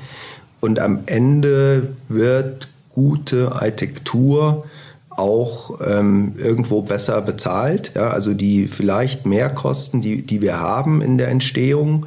und 0.60 0.78
am 0.78 1.00
Ende 1.06 1.88
wird 2.08 2.68
gute 2.94 3.52
Architektur 3.52 4.64
auch 5.10 5.80
ähm, 5.84 6.34
irgendwo 6.38 6.82
besser 6.82 7.20
bezahlt. 7.22 7.92
Ja? 7.94 8.08
Also 8.08 8.34
die 8.34 8.68
vielleicht 8.68 9.26
Mehrkosten, 9.26 10.00
die, 10.00 10.22
die 10.22 10.42
wir 10.42 10.60
haben 10.60 11.00
in 11.02 11.18
der 11.18 11.28
Entstehung, 11.28 12.06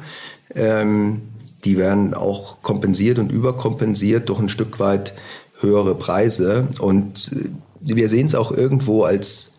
ähm, 0.54 1.22
die 1.64 1.76
werden 1.76 2.14
auch 2.14 2.62
kompensiert 2.62 3.18
und 3.18 3.30
überkompensiert 3.30 4.28
durch 4.28 4.40
ein 4.40 4.48
Stück 4.48 4.78
weit 4.80 5.14
höhere 5.60 5.94
Preise. 5.94 6.68
Und 6.80 7.32
äh, 7.34 7.48
wir 7.80 8.08
sehen 8.08 8.26
es 8.26 8.34
auch 8.34 8.52
irgendwo 8.52 9.04
als, 9.04 9.49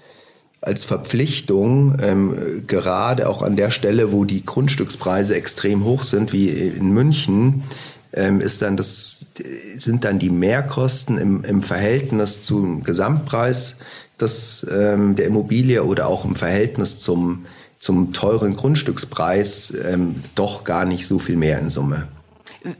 als 0.61 0.83
Verpflichtung, 0.83 1.97
ähm, 2.01 2.63
gerade 2.67 3.27
auch 3.27 3.41
an 3.41 3.55
der 3.55 3.71
Stelle, 3.71 4.11
wo 4.11 4.25
die 4.25 4.45
Grundstückspreise 4.45 5.35
extrem 5.35 5.83
hoch 5.83 6.03
sind, 6.03 6.33
wie 6.33 6.49
in 6.49 6.91
München, 6.91 7.63
ähm, 8.13 8.41
ist 8.41 8.61
dann 8.61 8.77
das, 8.77 9.27
sind 9.77 10.03
dann 10.03 10.19
die 10.19 10.29
Mehrkosten 10.29 11.17
im, 11.17 11.43
im 11.43 11.63
Verhältnis 11.63 12.43
zum 12.43 12.83
Gesamtpreis 12.83 13.77
des, 14.19 14.65
ähm, 14.71 15.15
der 15.15 15.25
Immobilie 15.25 15.83
oder 15.83 16.07
auch 16.07 16.25
im 16.25 16.35
Verhältnis 16.35 16.99
zum, 16.99 17.45
zum 17.79 18.13
teuren 18.13 18.55
Grundstückspreis 18.55 19.73
ähm, 19.83 20.23
doch 20.35 20.63
gar 20.63 20.85
nicht 20.85 21.07
so 21.07 21.17
viel 21.17 21.37
mehr 21.37 21.57
in 21.57 21.69
Summe. 21.69 22.07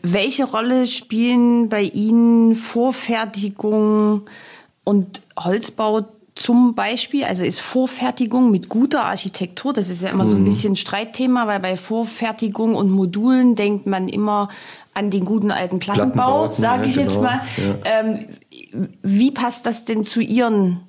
Welche 0.04 0.44
Rolle 0.44 0.86
spielen 0.86 1.70
bei 1.70 1.82
Ihnen 1.82 2.56
Vorfertigung 2.56 4.24
und 4.84 5.24
Holzbau 5.40 6.08
zum 6.36 6.76
Beispiel? 6.76 7.24
Also 7.24 7.44
ist 7.44 7.60
Vorfertigung 7.60 8.52
mit 8.52 8.70
guter 8.70 9.06
Architektur, 9.06 9.74
das 9.74 9.90
ist 9.90 10.02
ja 10.02 10.10
immer 10.10 10.26
so 10.26 10.36
ein 10.36 10.42
mhm. 10.42 10.46
bisschen 10.46 10.76
Streitthema, 10.76 11.48
weil 11.48 11.60
bei 11.60 11.78
Vorfertigung 11.78 12.76
und 12.76 12.90
Modulen 12.90 13.56
denkt 13.56 13.88
man 13.88 14.10
immer 14.10 14.50
an 14.94 15.10
den 15.10 15.26
guten 15.26 15.52
alten 15.52 15.80
Plattenbau, 15.80 16.52
sage 16.52 16.86
ich 16.86 16.96
ja, 16.96 17.04
jetzt 17.04 17.16
genau. 17.16 17.24
mal. 17.24 17.42
Ja. 17.58 17.76
Ähm, 17.84 18.26
wie 19.02 19.32
passt 19.32 19.66
das 19.66 19.86
denn 19.86 20.04
zu 20.06 20.22
Ihren 20.22 20.82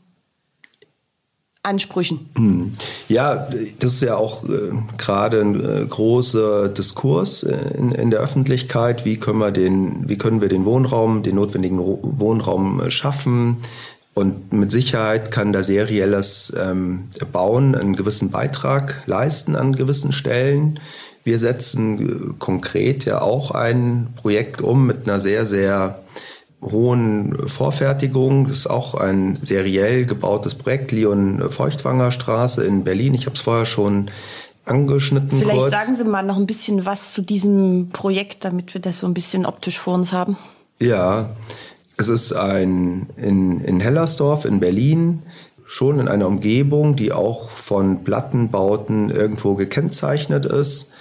Ansprüchen? 1.64 2.28
Hm. 2.36 2.72
Ja, 3.08 3.48
das 3.78 3.94
ist 3.94 4.02
ja 4.02 4.16
auch 4.16 4.42
äh, 4.44 4.72
gerade 4.98 5.40
ein 5.40 5.60
äh, 5.60 5.86
großer 5.86 6.68
Diskurs 6.68 7.44
äh, 7.44 7.56
in, 7.78 7.92
in, 7.92 8.10
der 8.10 8.18
Öffentlichkeit. 8.18 9.04
Wie 9.04 9.16
können 9.16 9.38
wir 9.38 9.52
den, 9.52 10.08
wie 10.08 10.18
können 10.18 10.40
wir 10.40 10.48
den 10.48 10.64
Wohnraum, 10.64 11.22
den 11.22 11.36
notwendigen 11.36 11.78
Wohnraum 11.78 12.80
äh, 12.80 12.90
schaffen? 12.90 13.58
Und 14.14 14.52
mit 14.52 14.70
Sicherheit 14.70 15.30
kann 15.30 15.52
da 15.52 15.64
serielles 15.64 16.52
ähm, 16.58 17.08
Bauen 17.32 17.74
einen 17.74 17.96
gewissen 17.96 18.30
Beitrag 18.30 19.02
leisten 19.06 19.56
an 19.56 19.74
gewissen 19.74 20.12
Stellen. 20.12 20.80
Wir 21.24 21.38
setzen 21.38 22.32
äh, 22.32 22.34
konkret 22.38 23.04
ja 23.04 23.22
auch 23.22 23.52
ein 23.52 24.08
Projekt 24.16 24.60
um 24.60 24.86
mit 24.86 25.08
einer 25.08 25.18
sehr, 25.18 25.46
sehr 25.46 26.02
hohen 26.60 27.48
Vorfertigung. 27.48 28.46
Das 28.46 28.58
ist 28.58 28.66
auch 28.70 28.94
ein 28.94 29.38
seriell 29.42 30.04
gebautes 30.04 30.54
Projekt, 30.54 30.92
Leon 30.92 31.50
Feuchtwanger 31.50 32.10
Straße 32.10 32.64
in 32.64 32.84
Berlin. 32.84 33.14
Ich 33.14 33.26
habe 33.26 33.34
es 33.34 33.42
vorher 33.42 33.66
schon 33.66 34.10
angeschnitten. 34.64 35.38
Vielleicht 35.38 35.58
kurz. 35.58 35.72
sagen 35.72 35.96
Sie 35.96 36.04
mal 36.04 36.22
noch 36.22 36.36
ein 36.36 36.46
bisschen 36.46 36.84
was 36.86 37.12
zu 37.12 37.22
diesem 37.22 37.90
Projekt, 37.92 38.44
damit 38.44 38.74
wir 38.74 38.80
das 38.80 39.00
so 39.00 39.06
ein 39.06 39.14
bisschen 39.14 39.46
optisch 39.46 39.78
vor 39.78 39.94
uns 39.94 40.12
haben. 40.12 40.36
Ja, 40.78 41.30
es 41.96 42.08
ist 42.08 42.32
ein 42.32 43.08
in, 43.16 43.60
in 43.60 43.80
Hellersdorf 43.80 44.44
in 44.44 44.60
Berlin 44.60 45.22
schon 45.64 46.00
in 46.00 46.08
einer 46.08 46.26
Umgebung, 46.26 46.96
die 46.96 47.12
auch 47.12 47.50
von 47.50 48.04
Plattenbauten 48.04 49.10
irgendwo 49.10 49.54
gekennzeichnet 49.54 50.44
ist 50.46 50.92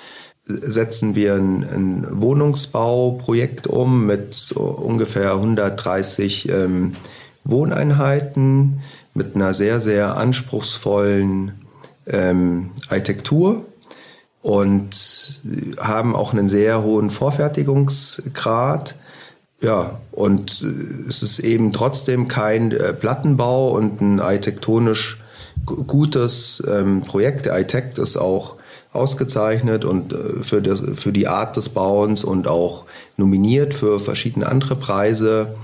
setzen 0.45 1.15
wir 1.15 1.35
ein, 1.35 1.63
ein 1.63 2.21
Wohnungsbauprojekt 2.21 3.67
um 3.67 4.05
mit 4.05 4.33
so 4.33 4.59
ungefähr 4.61 5.33
130 5.33 6.49
ähm, 6.49 6.95
Wohneinheiten 7.43 8.81
mit 9.13 9.35
einer 9.35 9.53
sehr, 9.53 9.81
sehr 9.81 10.17
anspruchsvollen 10.17 11.53
ähm, 12.07 12.71
Architektur 12.89 13.65
und 14.41 15.39
haben 15.77 16.15
auch 16.15 16.33
einen 16.33 16.47
sehr 16.47 16.83
hohen 16.83 17.11
Vorfertigungsgrad. 17.11 18.95
Ja, 19.61 19.99
und 20.11 20.63
äh, 20.63 21.09
es 21.09 21.21
ist 21.21 21.39
eben 21.39 21.71
trotzdem 21.71 22.27
kein 22.27 22.71
äh, 22.71 22.93
Plattenbau 22.93 23.71
und 23.71 24.01
ein 24.01 24.19
architektonisch 24.19 25.19
gutes 25.65 26.63
ähm, 26.67 27.01
Projekt. 27.01 27.45
Der 27.45 27.53
Architekt 27.53 27.99
ist 27.99 28.17
auch 28.17 28.55
ausgezeichnet 28.91 29.85
und 29.85 30.13
äh, 30.13 30.43
für, 30.43 30.61
das, 30.61 30.81
für 30.95 31.11
die 31.11 31.27
Art 31.27 31.55
des 31.57 31.69
Bauens 31.69 32.23
und 32.23 32.47
auch 32.47 32.85
nominiert 33.17 33.73
für 33.73 33.99
verschiedene 33.99 34.47
andere 34.47 34.75
Preise. 34.75 35.55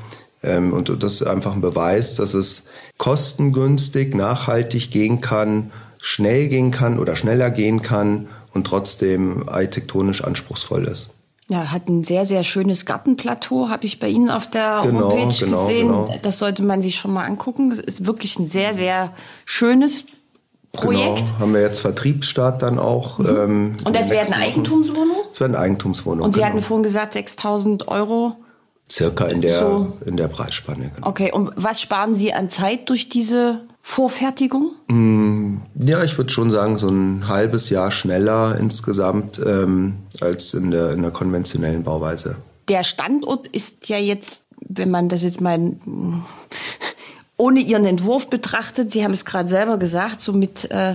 Ähm, 0.44 0.74
und 0.74 0.92
das 1.04 1.14
ist 1.14 1.28
einfach 1.28 1.56
ein 1.56 1.62
Beweis, 1.62 2.14
dass 2.14 2.36
es 2.36 2.68
kostengünstig, 2.98 4.14
nachhaltig 4.14 4.92
gehen 4.92 5.22
kann, 5.22 5.72
schnell 6.00 6.48
gehen 6.48 6.70
kann 6.70 7.00
oder 7.00 7.16
schneller 7.16 7.50
gehen 7.50 7.82
kann 7.82 8.28
und 8.54 8.68
trotzdem 8.68 9.50
architektonisch 9.50 10.24
anspruchsvoll 10.24 10.86
ist. 10.86 11.10
Ja, 11.50 11.72
hat 11.72 11.88
ein 11.88 12.04
sehr, 12.04 12.26
sehr 12.26 12.44
schönes 12.44 12.86
Gartenplateau, 12.86 13.70
habe 13.70 13.86
ich 13.86 14.00
bei 14.00 14.10
Ihnen 14.10 14.30
auf 14.30 14.50
der 14.50 14.82
genau, 14.84 15.10
Homepage 15.10 15.34
genau, 15.46 15.66
gesehen. 15.66 15.88
Genau. 15.88 16.10
Das 16.22 16.40
sollte 16.40 16.62
man 16.62 16.82
sich 16.82 16.98
schon 16.98 17.14
mal 17.14 17.24
angucken. 17.24 17.72
Es 17.72 17.80
ist 17.80 18.06
wirklich 18.06 18.38
ein 18.38 18.50
sehr, 18.50 18.74
sehr 18.74 19.14
schönes 19.46 20.04
Projekt. 20.74 21.26
Genau, 21.26 21.40
haben 21.40 21.54
wir 21.54 21.62
jetzt 21.62 21.80
Vertriebsstart 21.80 22.62
dann 22.62 22.78
auch. 22.78 23.20
Mhm. 23.20 23.28
Ähm, 23.28 23.78
Und 23.86 23.96
das 23.96 24.10
werden 24.10 24.34
Eigentumswohnungen? 24.34 25.24
Das 25.30 25.40
werden 25.40 25.56
Eigentumswohnungen. 25.56 26.26
Und 26.26 26.34
Sie 26.34 26.42
genau. 26.42 26.52
hatten 26.52 26.62
vorhin 26.62 26.84
gesagt 26.84 27.16
6.000 27.16 27.88
Euro? 27.88 28.36
Circa 28.90 29.26
in 29.26 29.42
der, 29.42 29.60
so. 29.60 29.98
in 30.06 30.18
der 30.18 30.28
Preisspanne. 30.28 30.92
Genau. 30.96 31.08
Okay, 31.08 31.32
und 31.32 31.52
was 31.56 31.82
sparen 31.82 32.16
Sie 32.16 32.34
an 32.34 32.50
Zeit 32.50 32.90
durch 32.90 33.10
diese 33.10 33.62
Vorfertigung? 33.89 34.73
Mm, 34.89 35.62
ja, 35.82 36.04
ich 36.04 36.17
würde 36.17 36.30
schon 36.30 36.52
sagen, 36.52 36.78
so 36.78 36.89
ein 36.89 37.30
halbes 37.30 37.69
Jahr 37.69 37.89
schneller 37.89 38.58
insgesamt 38.60 39.39
ähm, 39.43 39.93
als 40.19 40.54
in 40.54 40.71
der, 40.71 40.91
in 40.91 41.02
der 41.02 41.12
konventionellen 41.12 41.84
Bauweise. 41.84 42.36
Der 42.67 42.84
Standort 42.84 43.47
ist 43.47 43.88
ja 43.88 43.97
jetzt, 43.97 44.43
wenn 44.67 44.91
man 44.91 45.08
das 45.08 45.23
jetzt 45.23 45.39
mal 45.39 45.78
ohne 47.38 47.62
ihren 47.62 47.86
Entwurf 47.86 48.30
betrachtet, 48.30 48.91
Sie 48.91 49.06
haben 49.06 49.13
es 49.13 49.23
gerade 49.23 49.47
selber 49.47 49.78
gesagt, 49.78 50.19
so 50.19 50.34
mit 50.34 50.69
äh, 50.69 50.93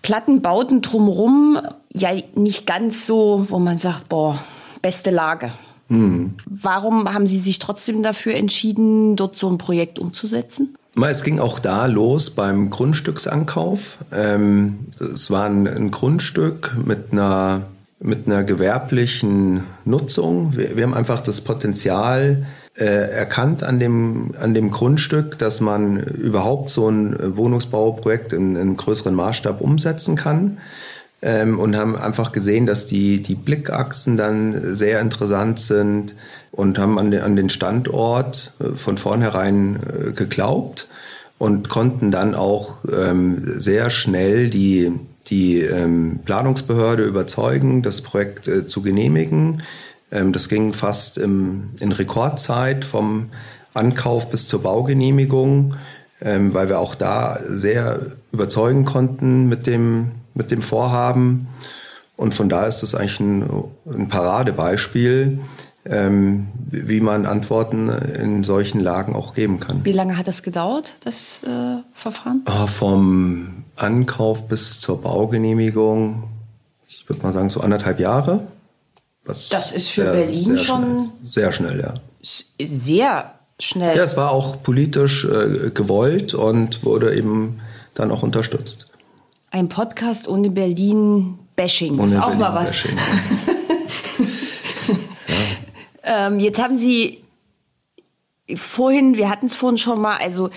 Plattenbauten 0.00 0.82
drumherum, 0.82 1.58
ja 1.92 2.10
nicht 2.36 2.64
ganz 2.64 3.06
so, 3.06 3.44
wo 3.48 3.58
man 3.58 3.78
sagt, 3.78 4.08
boah, 4.08 4.38
beste 4.80 5.10
Lage. 5.10 5.50
Hm. 5.88 6.36
Warum 6.46 7.12
haben 7.12 7.26
Sie 7.26 7.38
sich 7.38 7.58
trotzdem 7.58 8.04
dafür 8.04 8.36
entschieden, 8.36 9.16
dort 9.16 9.34
so 9.34 9.50
ein 9.50 9.58
Projekt 9.58 9.98
umzusetzen? 9.98 10.77
Es 11.06 11.22
ging 11.22 11.38
auch 11.38 11.58
da 11.58 11.86
los 11.86 12.30
beim 12.30 12.70
Grundstücksankauf. 12.70 13.98
Ähm, 14.12 14.86
es 15.00 15.30
war 15.30 15.46
ein, 15.46 15.90
Grundstück 15.90 16.76
mit 16.84 17.12
einer, 17.12 17.62
mit 18.00 18.26
einer 18.26 18.42
gewerblichen 18.42 19.62
Nutzung. 19.84 20.54
Wir, 20.56 20.82
haben 20.82 20.94
einfach 20.94 21.20
das 21.20 21.40
Potenzial 21.40 22.46
äh, 22.76 22.84
erkannt 22.84 23.62
an 23.62 23.78
dem, 23.78 24.32
an 24.40 24.54
dem 24.54 24.70
Grundstück, 24.70 25.38
dass 25.38 25.60
man 25.60 25.98
überhaupt 25.98 26.70
so 26.70 26.88
ein 26.88 27.36
Wohnungsbauprojekt 27.36 28.32
in, 28.32 28.56
in 28.56 28.76
größeren 28.76 29.14
Maßstab 29.14 29.60
umsetzen 29.60 30.16
kann. 30.16 30.58
Ähm, 31.20 31.58
und 31.58 31.76
haben 31.76 31.96
einfach 31.96 32.30
gesehen, 32.30 32.66
dass 32.66 32.86
die, 32.86 33.22
die 33.22 33.34
Blickachsen 33.34 34.16
dann 34.16 34.76
sehr 34.76 35.00
interessant 35.00 35.58
sind 35.58 36.14
und 36.52 36.78
haben 36.78 36.98
an, 36.98 37.10
den, 37.10 37.22
an 37.22 37.34
den 37.34 37.48
Standort 37.48 38.52
äh, 38.60 38.76
von 38.76 38.98
vornherein 38.98 39.80
äh, 39.82 40.12
geglaubt 40.12 40.88
und 41.38 41.68
konnten 41.68 42.10
dann 42.10 42.34
auch 42.34 42.76
ähm, 42.92 43.42
sehr 43.44 43.90
schnell 43.90 44.50
die, 44.50 44.92
die 45.26 45.60
ähm, 45.60 46.20
Planungsbehörde 46.24 47.04
überzeugen, 47.04 47.82
das 47.82 48.00
Projekt 48.00 48.48
äh, 48.48 48.66
zu 48.66 48.82
genehmigen. 48.82 49.62
Ähm, 50.10 50.32
das 50.32 50.48
ging 50.48 50.72
fast 50.72 51.18
im, 51.18 51.70
in 51.80 51.92
Rekordzeit 51.92 52.84
vom 52.84 53.30
Ankauf 53.74 54.30
bis 54.30 54.48
zur 54.48 54.62
Baugenehmigung, 54.62 55.74
ähm, 56.20 56.54
weil 56.54 56.68
wir 56.68 56.80
auch 56.80 56.94
da 56.94 57.38
sehr 57.46 58.00
überzeugen 58.32 58.84
konnten 58.84 59.48
mit 59.48 59.66
dem, 59.66 60.12
mit 60.34 60.50
dem 60.50 60.62
Vorhaben. 60.62 61.48
Und 62.16 62.34
von 62.34 62.48
da 62.48 62.66
ist 62.66 62.82
das 62.82 62.94
eigentlich 62.94 63.20
ein, 63.20 63.48
ein 63.86 64.08
Paradebeispiel, 64.08 65.40
ähm, 65.84 66.48
wie 66.70 67.00
man 67.00 67.26
Antworten 67.26 67.88
in 67.88 68.44
solchen 68.44 68.80
Lagen 68.80 69.14
auch 69.14 69.34
geben 69.34 69.60
kann. 69.60 69.84
Wie 69.84 69.92
lange 69.92 70.16
hat 70.18 70.28
das 70.28 70.42
gedauert, 70.42 70.94
das 71.04 71.40
äh, 71.44 71.76
Verfahren? 71.94 72.42
Ah, 72.46 72.66
vom 72.66 73.64
Ankauf 73.76 74.48
bis 74.48 74.80
zur 74.80 75.00
Baugenehmigung, 75.00 76.24
ich 76.88 77.08
würde 77.08 77.22
mal 77.22 77.32
sagen, 77.32 77.50
so 77.50 77.60
anderthalb 77.60 78.00
Jahre. 78.00 78.48
Was 79.24 79.50
das 79.50 79.72
ist 79.72 79.90
für 79.90 80.02
sehr, 80.02 80.12
Berlin 80.12 80.38
sehr 80.38 80.58
schon 80.58 80.82
schnell, 80.82 81.10
sehr 81.24 81.52
schnell, 81.52 81.80
ja. 81.80 81.94
Sehr 82.58 83.34
schnell. 83.60 83.96
Ja, 83.96 84.02
es 84.02 84.16
war 84.16 84.32
auch 84.32 84.62
politisch 84.62 85.24
äh, 85.24 85.70
gewollt 85.70 86.34
und 86.34 86.84
wurde 86.84 87.14
eben 87.14 87.60
dann 87.94 88.10
auch 88.10 88.22
unterstützt. 88.22 88.88
Ein 89.50 89.68
Podcast 89.68 90.28
ohne 90.28 90.50
Berlin-Bashing 90.50 91.98
ist 92.00 92.16
auch 92.16 92.26
Berlin 92.26 92.40
mal 92.40 92.54
was. 92.54 92.76
ja. 96.04 96.28
ähm, 96.28 96.38
jetzt 96.38 96.62
haben 96.62 96.76
Sie 96.76 97.24
vorhin, 98.56 99.16
wir 99.16 99.30
hatten 99.30 99.46
es 99.46 99.56
vorhin 99.56 99.78
schon 99.78 100.00
mal, 100.00 100.18
also 100.18 100.50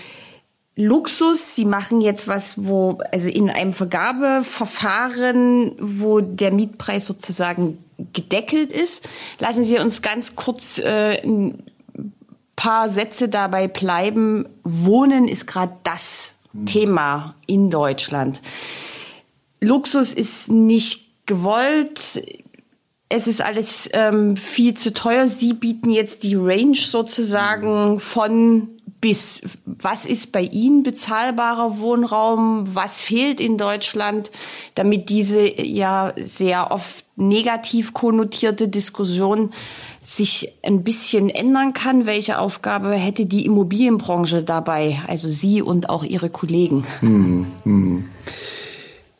Luxus. 0.76 1.54
Sie 1.54 1.64
machen 1.64 2.00
jetzt 2.00 2.28
was, 2.28 2.64
wo, 2.64 2.98
also 3.12 3.28
in 3.28 3.50
einem 3.50 3.72
Vergabeverfahren, 3.72 5.76
wo 5.78 6.20
der 6.20 6.52
Mietpreis 6.52 7.06
sozusagen 7.06 7.78
gedeckelt 8.12 8.72
ist. 8.72 9.08
Lassen 9.38 9.64
Sie 9.64 9.78
uns 9.78 10.02
ganz 10.02 10.36
kurz 10.36 10.78
äh, 10.78 11.22
ein 11.22 11.62
paar 12.56 12.90
Sätze 12.90 13.28
dabei 13.28 13.68
bleiben. 13.68 14.48
Wohnen 14.64 15.28
ist 15.28 15.46
gerade 15.46 15.76
das. 15.82 16.32
Thema 16.66 17.34
in 17.46 17.70
Deutschland. 17.70 18.40
Luxus 19.60 20.12
ist 20.12 20.50
nicht 20.50 21.26
gewollt. 21.26 22.22
Es 23.08 23.26
ist 23.26 23.42
alles 23.42 23.88
ähm, 23.92 24.36
viel 24.36 24.74
zu 24.74 24.92
teuer. 24.92 25.28
Sie 25.28 25.52
bieten 25.52 25.90
jetzt 25.90 26.22
die 26.24 26.34
Range 26.34 26.76
sozusagen 26.76 28.00
von 28.00 28.68
bis. 29.02 29.42
Was 29.66 30.06
ist 30.06 30.32
bei 30.32 30.40
Ihnen 30.40 30.82
bezahlbarer 30.82 31.78
Wohnraum? 31.78 32.64
Was 32.74 33.02
fehlt 33.02 33.40
in 33.40 33.58
Deutschland, 33.58 34.30
damit 34.74 35.10
diese 35.10 35.60
ja 35.60 36.14
sehr 36.16 36.70
oft 36.70 37.04
negativ 37.16 37.92
konnotierte 37.92 38.68
Diskussion 38.68 39.50
sich 40.02 40.54
ein 40.62 40.84
bisschen 40.84 41.28
ändern 41.28 41.74
kann? 41.74 42.06
Welche 42.06 42.38
Aufgabe 42.38 42.92
hätte 42.92 43.26
die 43.26 43.44
Immobilienbranche 43.44 44.42
dabei, 44.42 45.00
also 45.08 45.28
Sie 45.28 45.60
und 45.60 45.90
auch 45.90 46.04
Ihre 46.04 46.30
Kollegen? 46.30 46.86
Hm, 47.00 47.46
hm. 47.64 48.04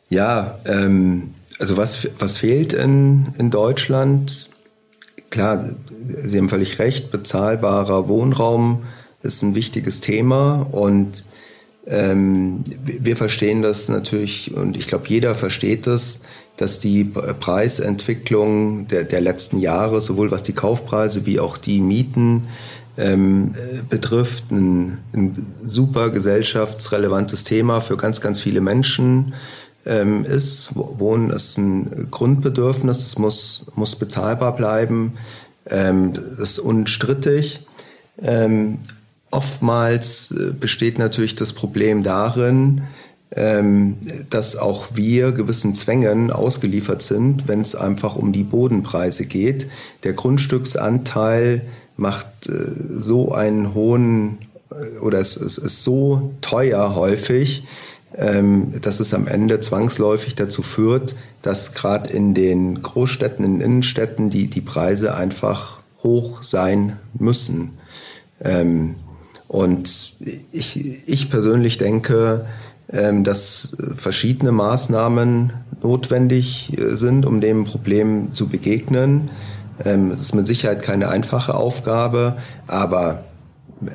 Ja, 0.09 0.59
ähm, 0.65 1.33
also 1.59 1.75
was, 1.77 2.07
was 2.19 2.37
fehlt 2.37 2.71
in, 2.71 3.33
in 3.37 3.51
Deutschland? 3.51 4.49
Klar, 5.29 5.71
Sie 6.25 6.37
haben 6.37 6.49
völlig 6.49 6.79
recht, 6.79 7.11
bezahlbarer 7.11 8.07
Wohnraum 8.07 8.83
ist 9.23 9.41
ein 9.41 9.55
wichtiges 9.55 10.01
Thema 10.01 10.67
und 10.71 11.23
ähm, 11.85 12.63
wir 12.85 13.17
verstehen 13.17 13.61
das 13.61 13.89
natürlich 13.89 14.53
und 14.53 14.77
ich 14.77 14.87
glaube, 14.87 15.05
jeder 15.07 15.35
versteht 15.35 15.87
das, 15.87 16.21
dass 16.57 16.79
die 16.79 17.03
Preisentwicklung 17.03 18.87
der, 18.87 19.03
der 19.03 19.21
letzten 19.21 19.57
Jahre, 19.57 20.01
sowohl 20.01 20.29
was 20.29 20.43
die 20.43 20.53
Kaufpreise 20.53 21.25
wie 21.25 21.39
auch 21.39 21.57
die 21.57 21.81
Mieten 21.81 22.43
ähm, 22.97 23.55
betrifft, 23.89 24.51
ein, 24.51 24.99
ein 25.13 25.47
super 25.65 26.11
gesellschaftsrelevantes 26.11 27.43
Thema 27.43 27.81
für 27.81 27.97
ganz, 27.97 28.21
ganz 28.21 28.39
viele 28.39 28.61
Menschen 28.61 29.33
ähm, 29.85 30.25
ist. 30.25 30.75
Wohnen 30.75 31.31
ist 31.31 31.57
ein 31.57 32.07
Grundbedürfnis, 32.11 32.99
das 32.99 33.17
muss, 33.17 33.71
muss 33.75 33.95
bezahlbar 33.95 34.55
bleiben, 34.55 35.13
ähm, 35.69 36.13
das 36.13 36.51
ist 36.51 36.59
unstrittig. 36.59 37.65
Ähm, 38.21 38.79
Oftmals 39.33 40.29
äh, 40.29 40.51
besteht 40.51 40.99
natürlich 40.99 41.33
das 41.33 41.53
Problem 41.53 42.03
darin, 42.03 42.83
ähm, 43.35 43.97
dass 44.29 44.55
auch 44.55 44.89
wir 44.93 45.31
gewissen 45.31 45.73
Zwängen 45.73 46.29
ausgeliefert 46.29 47.01
sind, 47.01 47.47
wenn 47.47 47.61
es 47.61 47.75
einfach 47.75 48.15
um 48.15 48.31
die 48.31 48.43
Bodenpreise 48.43 49.25
geht. 49.25 49.67
Der 50.03 50.13
Grundstücksanteil 50.13 51.61
macht 51.97 52.27
äh, 52.47 52.51
so 52.99 53.31
einen 53.31 53.73
hohen 53.73 54.37
äh, 54.69 54.99
oder 54.99 55.17
es, 55.17 55.35
ist 55.35 55.81
so 55.81 56.33
teuer 56.41 56.93
häufig, 56.93 57.63
ähm, 58.15 58.79
dass 58.81 58.99
es 58.99 59.15
am 59.15 59.25
Ende 59.25 59.59
zwangsläufig 59.61 60.35
dazu 60.35 60.61
führt, 60.61 61.15
dass 61.41 61.73
gerade 61.73 62.11
in 62.11 62.35
den 62.35 62.83
Großstädten, 62.83 63.43
in 63.43 63.61
Innenstädten 63.61 64.29
die, 64.29 64.47
die 64.47 64.61
Preise 64.61 65.15
einfach 65.15 65.79
hoch 66.03 66.43
sein 66.43 66.99
müssen. 67.17 67.71
Ähm, 68.39 68.93
und 69.53 70.13
ich, 70.51 71.07
ich 71.07 71.29
persönlich 71.29 71.77
denke, 71.77 72.47
ähm, 72.91 73.23
dass 73.23 73.77
verschiedene 73.97 74.51
Maßnahmen 74.51 75.53
notwendig 75.83 76.75
äh, 76.75 76.95
sind, 76.95 77.23
um 77.23 77.39
dem 77.39 77.65
Problem 77.65 78.33
zu 78.33 78.49
begegnen. 78.49 79.29
Ähm, 79.85 80.09
es 80.09 80.21
ist 80.21 80.33
mit 80.33 80.47
Sicherheit 80.47 80.81
keine 80.81 81.09
einfache 81.09 81.53
Aufgabe, 81.53 82.37
aber 82.65 83.25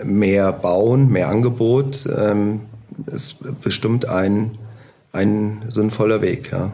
mehr 0.04 0.52
bauen, 0.52 1.10
mehr 1.10 1.28
Angebot 1.28 2.08
ähm, 2.16 2.60
ist 3.06 3.38
bestimmt 3.60 4.08
ein, 4.08 4.58
ein 5.10 5.62
sinnvoller 5.68 6.22
Weg. 6.22 6.52
Ja. 6.52 6.70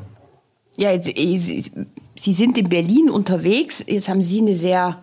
Ja, 0.76 0.90
äh, 0.90 1.38
Sie 1.38 2.32
sind 2.34 2.58
in 2.58 2.68
Berlin 2.68 3.08
unterwegs. 3.08 3.82
Jetzt 3.86 4.10
haben 4.10 4.20
Sie 4.20 4.42
eine 4.42 4.52
sehr 4.52 4.98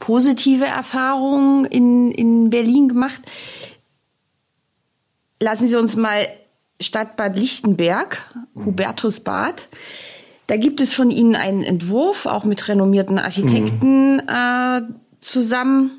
positive 0.00 0.64
Erfahrungen 0.64 1.64
in, 1.66 2.10
in 2.10 2.50
Berlin 2.50 2.88
gemacht. 2.88 3.22
Lassen 5.38 5.68
Sie 5.68 5.76
uns 5.76 5.94
mal 5.94 6.26
Stadtbad 6.80 7.36
Lichtenberg, 7.36 8.34
Hubertusbad. 8.56 9.68
Da 10.48 10.56
gibt 10.56 10.80
es 10.80 10.92
von 10.92 11.12
Ihnen 11.12 11.36
einen 11.36 11.62
Entwurf, 11.62 12.26
auch 12.26 12.44
mit 12.44 12.66
renommierten 12.66 13.18
Architekten 13.18 14.14
mhm. 14.14 14.28
äh, 14.28 14.82
zusammen. 15.20 15.92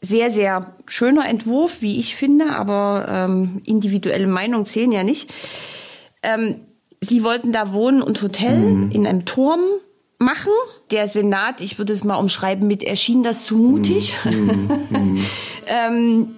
Sehr, 0.00 0.30
sehr 0.30 0.76
schöner 0.86 1.28
Entwurf, 1.28 1.82
wie 1.82 1.98
ich 1.98 2.14
finde, 2.14 2.54
aber 2.54 3.06
ähm, 3.08 3.62
individuelle 3.64 4.28
Meinungen 4.28 4.64
zählen 4.64 4.92
ja 4.92 5.02
nicht. 5.02 5.28
Ähm, 6.22 6.60
Sie 7.00 7.24
wollten 7.24 7.52
da 7.52 7.72
wohnen 7.72 8.02
und 8.02 8.22
Hotel 8.22 8.58
mhm. 8.58 8.90
in 8.90 9.06
einem 9.06 9.24
Turm 9.24 9.60
machen. 10.18 10.52
Der 10.90 11.08
Senat, 11.08 11.60
ich 11.60 11.78
würde 11.78 11.92
es 11.92 12.04
mal 12.04 12.16
umschreiben 12.16 12.66
mit, 12.66 12.82
erschien 12.82 13.22
das 13.22 13.44
zu 13.44 13.56
mutig. 13.56 14.14
Mm, 14.24 14.96
mm, 14.96 15.24
ähm, 15.66 16.28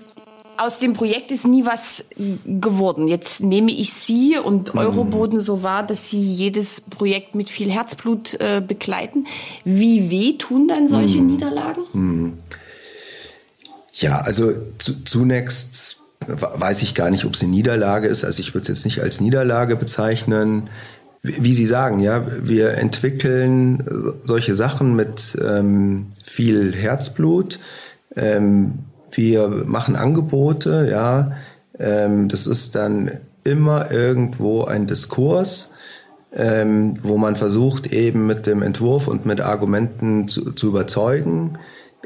aus 0.57 0.79
dem 0.79 0.93
Projekt 0.93 1.31
ist 1.31 1.47
nie 1.47 1.65
was 1.65 2.05
geworden. 2.45 3.09
Jetzt 3.09 3.43
nehme 3.43 3.73
ich 3.73 3.95
Sie 3.95 4.37
und 4.37 4.75
Euroboden 4.75 5.41
so 5.41 5.63
wahr, 5.63 5.87
dass 5.87 6.11
Sie 6.11 6.21
jedes 6.21 6.83
Projekt 6.83 7.35
mit 7.35 7.49
viel 7.49 7.71
Herzblut 7.71 8.35
äh, 8.35 8.61
begleiten. 8.67 9.27
Wie 9.65 10.11
weh 10.11 10.35
tun 10.35 10.69
dann 10.69 10.89
solche 10.89 11.23
mm. 11.23 11.27
Niederlagen? 11.27 12.39
Ja, 13.95 14.21
also 14.21 14.53
zu, 14.79 15.03
zunächst 15.05 16.01
weiß 16.27 16.83
ich 16.83 16.95
gar 16.95 17.11
nicht, 17.11 17.25
ob 17.25 17.35
es 17.35 17.43
eine 17.43 17.51
Niederlage 17.51 18.07
ist. 18.09 18.25
Also 18.25 18.41
ich 18.41 18.53
würde 18.53 18.63
es 18.63 18.69
jetzt 18.69 18.85
nicht 18.85 19.01
als 19.01 19.21
Niederlage 19.21 19.77
bezeichnen. 19.77 20.69
Wie 21.23 21.53
Sie 21.53 21.67
sagen, 21.67 22.01
ja, 22.01 22.25
wir 22.43 22.79
entwickeln 22.79 24.15
solche 24.23 24.55
Sachen 24.55 24.97
mit 24.97 25.37
ähm, 25.47 26.07
viel 26.25 26.75
Herzblut. 26.75 27.59
Ähm, 28.17 28.81
wir 29.13 29.49
machen 29.49 29.97
Angebote, 29.97 30.89
ja. 30.91 31.33
Ähm, 31.79 32.29
das 32.29 32.47
ist 32.47 32.75
dann 32.75 33.19
immer 33.45 33.91
irgendwo 33.91 34.65
ein 34.65 34.87
Diskurs, 34.87 35.71
ähm, 36.35 36.99
wo 37.03 37.19
man 37.19 37.37
versucht, 37.37 37.93
eben 37.93 38.27
mit 38.27 38.47
dem 38.47 38.63
Entwurf 38.63 39.07
und 39.07 39.27
mit 39.27 39.41
Argumenten 39.41 40.27
zu, 40.27 40.53
zu 40.53 40.69
überzeugen 40.69 41.59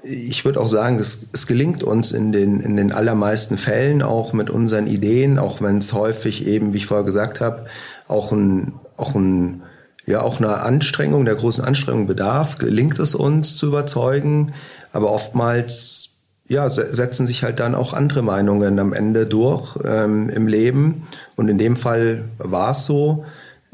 ich 0.04 0.44
würde 0.44 0.60
auch 0.60 0.68
sagen, 0.68 0.98
es, 0.98 1.26
es 1.32 1.46
gelingt 1.46 1.82
uns 1.82 2.12
in 2.12 2.32
den, 2.32 2.60
in 2.60 2.76
den 2.76 2.92
allermeisten 2.92 3.56
Fällen 3.56 4.02
auch 4.02 4.32
mit 4.32 4.50
unseren 4.50 4.86
Ideen, 4.86 5.38
auch 5.38 5.60
wenn 5.60 5.78
es 5.78 5.92
häufig 5.92 6.46
eben, 6.46 6.72
wie 6.72 6.78
ich 6.78 6.86
vorher 6.86 7.06
gesagt 7.06 7.40
habe, 7.40 7.66
auch 8.06 8.32
ein, 8.32 8.74
auch 8.96 9.14
ein, 9.14 9.62
ja, 10.06 10.20
auch 10.20 10.38
eine 10.38 10.60
Anstrengung, 10.60 11.24
der 11.24 11.34
großen 11.34 11.64
Anstrengung 11.64 12.06
bedarf, 12.06 12.58
gelingt 12.58 12.98
es 12.98 13.14
uns 13.14 13.56
zu 13.56 13.66
überzeugen. 13.66 14.54
Aber 14.92 15.10
oftmals, 15.10 16.10
ja, 16.46 16.68
setzen 16.70 17.26
sich 17.26 17.42
halt 17.42 17.58
dann 17.58 17.74
auch 17.74 17.92
andere 17.92 18.22
Meinungen 18.22 18.78
am 18.78 18.92
Ende 18.92 19.26
durch 19.26 19.78
ähm, 19.84 20.28
im 20.28 20.46
Leben. 20.46 21.04
Und 21.36 21.48
in 21.48 21.58
dem 21.58 21.76
Fall 21.76 22.24
war 22.38 22.72
es 22.72 22.84
so. 22.84 23.24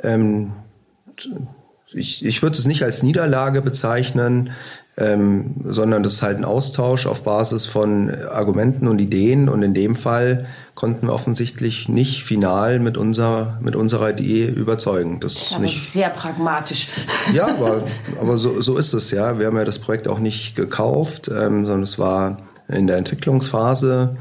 Ähm, 0.02 0.52
ich, 1.92 2.24
ich 2.24 2.42
würde 2.42 2.56
es 2.56 2.66
nicht 2.66 2.85
als 2.85 3.02
Niederlage 3.02 3.62
bezeichnen, 3.62 4.50
ähm, 5.00 5.54
sondern 5.64 6.02
das 6.02 6.14
ist 6.14 6.22
halt 6.22 6.36
ein 6.36 6.44
Austausch 6.44 7.06
auf 7.06 7.22
Basis 7.22 7.64
von 7.64 8.10
Argumenten 8.10 8.86
und 8.86 9.00
Ideen. 9.00 9.48
Und 9.48 9.62
in 9.62 9.72
dem 9.72 9.96
Fall 9.96 10.46
konnten 10.74 11.06
wir 11.06 11.14
offensichtlich 11.14 11.88
nicht 11.88 12.22
final 12.22 12.78
mit, 12.80 12.98
unserer 12.98 13.58
mit 13.62 13.76
unserer 13.76 14.10
Idee 14.10 14.46
überzeugen. 14.46 15.18
Das 15.20 15.34
ist 15.34 15.58
nicht 15.58 15.90
sehr 15.90 16.10
pragmatisch. 16.10 16.88
Ja, 17.32 17.46
aber, 17.46 17.84
aber 18.20 18.38
so, 18.38 18.60
so 18.60 18.76
ist 18.76 18.92
es 18.92 19.10
ja. 19.10 19.38
Wir 19.38 19.46
haben 19.46 19.56
ja 19.56 19.64
das 19.64 19.78
Projekt 19.78 20.08
auch 20.08 20.18
nicht 20.18 20.56
gekauft, 20.56 21.28
ähm, 21.28 21.64
sondern 21.64 21.84
es 21.84 21.98
war 21.98 22.38
in 22.68 22.86
der 22.86 22.96
Entwicklungsphase. 22.96 24.16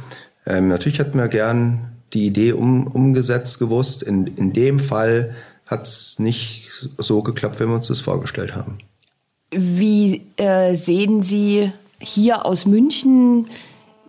Ähm, 0.45 0.67
natürlich 0.67 0.99
hätten 0.99 1.17
wir 1.17 1.27
gern 1.27 1.89
die 2.13 2.27
Idee 2.27 2.53
um, 2.53 2.87
umgesetzt 2.87 3.57
gewusst. 3.57 4.03
In, 4.03 4.27
in 4.27 4.53
dem 4.53 4.79
Fall 4.79 5.35
hat 5.65 5.87
es 5.87 6.19
nicht 6.19 6.69
so 6.97 7.23
geklappt, 7.23 7.59
wie 7.59 7.65
wir 7.65 7.75
uns 7.75 7.87
das 7.87 7.99
vorgestellt 7.99 8.55
haben. 8.55 8.77
Wie 9.51 10.21
äh, 10.37 10.75
sehen 10.75 11.23
Sie 11.23 11.71
hier 11.99 12.45
aus 12.45 12.65
München, 12.65 13.47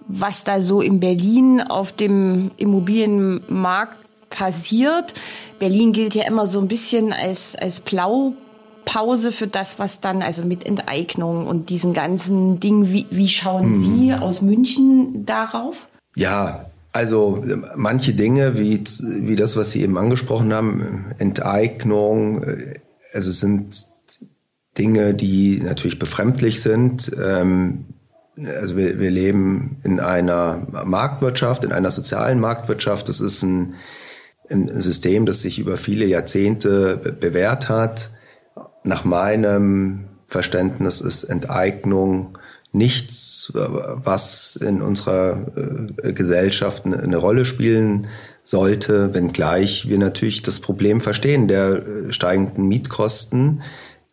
was 0.06 0.44
da 0.44 0.60
so 0.60 0.80
in 0.80 1.00
Berlin 1.00 1.60
auf 1.60 1.92
dem 1.92 2.50
Immobilienmarkt 2.56 3.96
passiert? 4.28 5.14
Berlin 5.58 5.92
gilt 5.92 6.14
ja 6.14 6.26
immer 6.26 6.46
so 6.46 6.60
ein 6.60 6.68
bisschen 6.68 7.12
als, 7.12 7.56
als 7.56 7.80
Blaupause 7.80 9.32
für 9.32 9.46
das, 9.46 9.78
was 9.78 10.00
dann, 10.00 10.22
also 10.22 10.44
mit 10.44 10.66
Enteignung 10.66 11.46
und 11.46 11.70
diesen 11.70 11.94
ganzen 11.94 12.60
Dingen. 12.60 12.92
Wie, 12.92 13.06
wie 13.10 13.28
schauen 13.28 13.72
hm. 13.72 13.82
Sie 13.82 14.14
aus 14.14 14.42
München 14.42 15.24
darauf? 15.24 15.76
Ja, 16.16 16.66
also 16.92 17.42
manche 17.76 18.12
Dinge, 18.12 18.58
wie, 18.58 18.82
wie 19.00 19.36
das, 19.36 19.56
was 19.56 19.70
Sie 19.70 19.82
eben 19.82 19.96
angesprochen 19.96 20.52
haben, 20.52 21.14
Enteignung, 21.18 22.42
äh, 22.42 22.74
also 23.14 23.32
sind 23.32 23.89
Dinge, 24.80 25.14
die 25.14 25.60
natürlich 25.62 25.98
befremdlich 25.98 26.62
sind. 26.62 27.12
Ähm, 27.22 27.84
also 28.60 28.76
wir, 28.76 28.98
wir 28.98 29.10
leben 29.10 29.76
in 29.84 30.00
einer 30.00 30.66
Marktwirtschaft, 30.84 31.62
in 31.62 31.72
einer 31.72 31.90
sozialen 31.90 32.40
Marktwirtschaft. 32.40 33.08
Das 33.08 33.20
ist 33.20 33.42
ein, 33.42 33.74
ein 34.50 34.80
System, 34.80 35.26
das 35.26 35.42
sich 35.42 35.58
über 35.58 35.76
viele 35.76 36.06
Jahrzehnte 36.06 36.96
bewährt 36.96 37.68
hat. 37.68 38.10
Nach 38.82 39.04
meinem 39.04 40.06
Verständnis 40.26 41.02
ist 41.02 41.24
Enteignung 41.24 42.38
nichts, 42.72 43.52
was 43.52 44.56
in 44.56 44.80
unserer 44.80 45.46
äh, 46.02 46.12
Gesellschaft 46.12 46.86
eine 46.86 47.16
Rolle 47.16 47.44
spielen 47.44 48.06
sollte, 48.44 49.12
wenngleich 49.12 49.88
wir 49.88 49.98
natürlich 49.98 50.42
das 50.42 50.60
Problem 50.60 51.00
verstehen 51.00 51.48
der 51.48 51.86
äh, 51.86 52.12
steigenden 52.12 52.68
Mietkosten. 52.68 53.62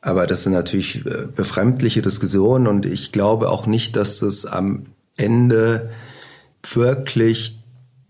Aber 0.02 0.28
das 0.28 0.44
sind 0.44 0.54
natürlich 0.54 1.06
äh, 1.06 1.28
befremdliche 1.34 2.02
Diskussionen 2.02 2.68
und 2.68 2.86
ich 2.86 3.12
glaube 3.12 3.50
auch 3.50 3.66
nicht, 3.66 3.96
dass 3.96 4.22
es 4.22 4.46
am 4.46 4.88
Ende 5.16 5.90
wirklich 6.74 7.58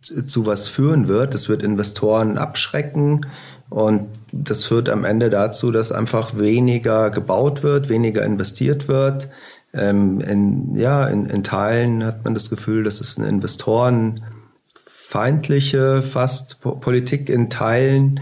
zu 0.01 0.45
was 0.45 0.67
führen 0.67 1.07
wird. 1.07 1.33
Das 1.33 1.49
wird 1.49 1.63
Investoren 1.63 2.37
abschrecken 2.37 3.25
und 3.69 4.07
das 4.31 4.65
führt 4.65 4.89
am 4.89 5.05
Ende 5.05 5.29
dazu, 5.29 5.71
dass 5.71 5.91
einfach 5.91 6.37
weniger 6.37 7.09
gebaut 7.09 7.63
wird, 7.63 7.89
weniger 7.89 8.23
investiert 8.23 8.87
wird. 8.87 9.29
Ähm, 9.73 10.21
in, 10.21 10.75
ja, 10.75 11.05
in, 11.05 11.25
in 11.25 11.43
Teilen 11.43 12.05
hat 12.05 12.23
man 12.23 12.33
das 12.33 12.49
Gefühl, 12.49 12.83
dass 12.83 13.01
es 13.01 13.17
eine 13.17 13.27
investorenfeindliche 13.27 16.01
fast 16.01 16.61
Politik 16.61 17.29
in 17.29 17.49
Teilen 17.49 18.21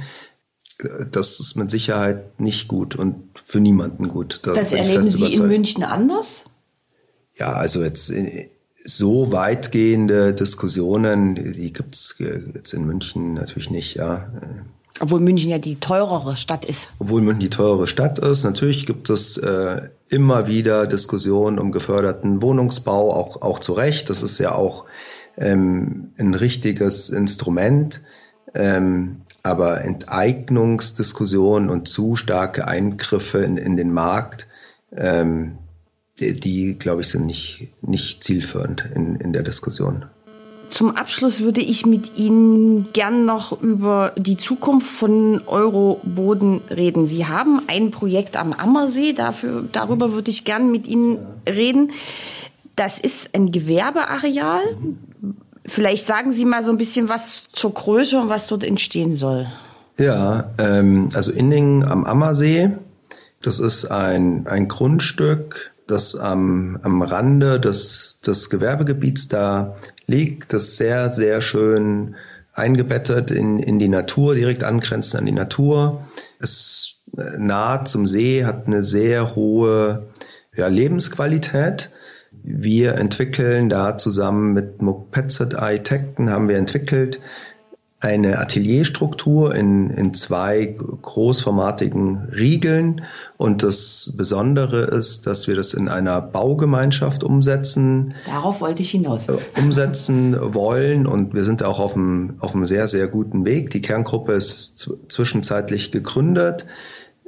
das 1.11 1.39
ist 1.39 1.55
mit 1.55 1.71
Sicherheit 1.71 2.39
nicht 2.39 2.67
gut 2.67 2.95
und 2.95 3.24
für 3.45 3.59
niemanden 3.59 4.09
gut. 4.09 4.41
Da 4.43 4.53
das 4.53 4.71
erleben 4.71 5.09
Sie 5.09 5.33
in 5.33 5.47
München 5.47 5.83
anders? 5.83 6.45
Ja, 7.37 7.53
also 7.53 7.83
jetzt 7.83 8.09
äh, 8.09 8.49
so 8.83 9.31
weitgehende 9.31 10.33
Diskussionen, 10.33 11.35
die 11.35 11.73
gibt's 11.73 12.15
jetzt 12.19 12.73
in 12.73 12.85
München 12.85 13.33
natürlich 13.33 13.69
nicht, 13.69 13.95
ja. 13.95 14.29
Obwohl 14.99 15.19
München 15.19 15.49
ja 15.49 15.57
die 15.57 15.75
teurere 15.75 16.35
Stadt 16.37 16.65
ist. 16.65 16.87
Obwohl 16.99 17.21
München 17.21 17.41
die 17.41 17.49
teurere 17.49 17.87
Stadt 17.87 18.19
ist. 18.19 18.43
Natürlich 18.43 18.85
gibt 18.85 19.09
es 19.09 19.37
äh, 19.37 19.89
immer 20.07 20.47
wieder 20.47 20.87
Diskussionen 20.87 21.59
um 21.59 21.71
geförderten 21.71 22.41
Wohnungsbau, 22.41 23.13
auch, 23.13 23.41
auch 23.41 23.59
zu 23.59 23.73
Recht. 23.73 24.09
Das 24.09 24.23
ist 24.23 24.37
ja 24.37 24.53
auch 24.53 24.85
ähm, 25.37 26.13
ein 26.17 26.33
richtiges 26.33 27.09
Instrument. 27.09 28.01
Ähm, 28.53 29.21
aber 29.45 29.81
Enteignungsdiskussionen 29.81 31.69
und 31.69 31.87
zu 31.87 32.15
starke 32.15 32.67
Eingriffe 32.67 33.39
in, 33.39 33.57
in 33.57 33.77
den 33.77 33.93
Markt, 33.93 34.47
ähm, 34.95 35.59
die, 36.19 36.39
die 36.39 36.79
glaube 36.79 37.03
ich, 37.03 37.09
sind 37.09 37.27
nicht, 37.27 37.69
nicht 37.81 38.23
zielführend 38.23 38.89
in, 38.95 39.15
in 39.17 39.33
der 39.33 39.43
Diskussion. 39.43 40.05
Zum 40.69 40.95
Abschluss 40.95 41.41
würde 41.41 41.61
ich 41.61 41.85
mit 41.85 42.17
Ihnen 42.17 42.87
gern 42.91 43.25
noch 43.25 43.61
über 43.61 44.13
die 44.17 44.37
Zukunft 44.37 44.87
von 44.87 45.41
Euroboden 45.45 46.61
reden. 46.71 47.05
Sie 47.05 47.27
haben 47.27 47.61
ein 47.67 47.91
Projekt 47.91 48.37
am 48.37 48.51
Ammersee, 48.51 49.13
dafür, 49.13 49.65
darüber 49.71 50.11
würde 50.11 50.31
ich 50.31 50.43
gern 50.43 50.71
mit 50.71 50.87
Ihnen 50.87 51.19
reden. 51.47 51.91
Das 52.75 52.97
ist 52.97 53.29
ein 53.35 53.51
Gewerbeareal. 53.51 54.61
Vielleicht 55.67 56.05
sagen 56.05 56.31
Sie 56.31 56.45
mal 56.45 56.63
so 56.63 56.71
ein 56.71 56.77
bisschen 56.77 57.09
was 57.09 57.47
zur 57.51 57.73
Größe 57.73 58.19
und 58.19 58.29
was 58.29 58.47
dort 58.47 58.63
entstehen 58.63 59.15
soll. 59.15 59.47
Ja, 59.97 60.51
ähm, 60.57 61.09
also 61.13 61.31
Inningen 61.31 61.83
am 61.83 62.03
Ammersee, 62.03 62.71
das 63.41 63.59
ist 63.59 63.85
ein, 63.85 64.45
ein 64.47 64.67
Grundstück, 64.67 65.71
das 65.87 66.15
am, 66.15 66.79
am 66.81 67.01
Rande 67.01 67.59
des, 67.59 68.19
des 68.25 68.49
Gewerbegebiets 68.49 69.27
da 69.27 69.75
liegt, 70.07 70.53
das 70.53 70.77
sehr, 70.77 71.09
sehr 71.09 71.41
schön 71.41 72.15
eingebettet 72.53 73.31
in, 73.31 73.59
in 73.59 73.79
die 73.79 73.89
Natur, 73.89 74.35
direkt 74.35 74.63
angrenzend 74.63 75.19
an 75.19 75.25
die 75.25 75.31
Natur. 75.31 76.07
Es 76.39 76.95
äh, 77.17 77.37
nah 77.37 77.85
zum 77.85 78.07
See, 78.07 78.45
hat 78.45 78.67
eine 78.67 78.83
sehr 78.83 79.35
hohe 79.35 80.07
ja, 80.55 80.67
Lebensqualität. 80.67 81.89
Wir 82.47 82.95
entwickeln 82.95 83.69
da 83.69 83.97
zusammen 83.97 84.53
mit 84.53 84.81
Mopetset 84.81 85.57
Architekten 85.57 86.29
haben 86.29 86.47
wir 86.47 86.57
entwickelt 86.57 87.19
eine 88.05 88.37
Atelierstruktur 88.37 89.55
in, 89.55 89.89
in 89.89 90.13
zwei 90.13 90.77
großformatigen 91.01 92.29
Riegeln. 92.37 93.01
Und 93.37 93.63
das 93.63 94.13
Besondere 94.15 94.81
ist, 94.81 95.25
dass 95.25 95.47
wir 95.47 95.55
das 95.55 95.73
in 95.73 95.87
einer 95.87 96.21
Baugemeinschaft 96.21 97.23
umsetzen. 97.23 98.13
Darauf 98.27 98.61
wollte 98.61 98.83
ich 98.83 98.91
hinaus. 98.91 99.27
Äh, 99.27 99.37
umsetzen 99.57 100.37
wollen. 100.53 101.07
Und 101.07 101.33
wir 101.33 101.43
sind 101.43 101.63
auch 101.63 101.79
auf 101.79 101.95
einem, 101.95 102.35
auf 102.39 102.53
einem 102.53 102.67
sehr, 102.67 102.87
sehr 102.87 103.07
guten 103.07 103.43
Weg. 103.43 103.71
Die 103.71 103.81
Kerngruppe 103.81 104.33
ist 104.33 104.87
zwischenzeitlich 105.09 105.91
gegründet. 105.91 106.67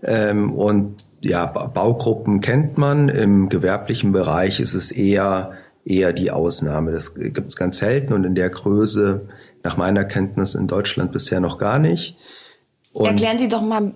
Ähm, 0.03 0.53
und 0.53 1.06
ja, 1.21 1.45
Baugruppen 1.45 2.41
kennt 2.41 2.77
man. 2.77 3.09
Im 3.09 3.49
gewerblichen 3.49 4.11
Bereich 4.11 4.59
ist 4.59 4.73
es 4.73 4.91
eher, 4.91 5.53
eher 5.85 6.13
die 6.13 6.31
Ausnahme. 6.31 6.91
Das 6.91 7.15
gibt 7.15 7.47
es 7.47 7.55
ganz 7.55 7.77
selten 7.77 8.13
und 8.13 8.23
in 8.23 8.35
der 8.35 8.49
Größe, 8.49 9.27
nach 9.63 9.77
meiner 9.77 10.05
Kenntnis, 10.05 10.55
in 10.55 10.67
Deutschland 10.67 11.11
bisher 11.11 11.39
noch 11.39 11.57
gar 11.57 11.79
nicht. 11.79 12.17
Und 12.93 13.05
Erklären 13.05 13.37
Sie 13.37 13.47
doch 13.47 13.61
mal 13.61 13.91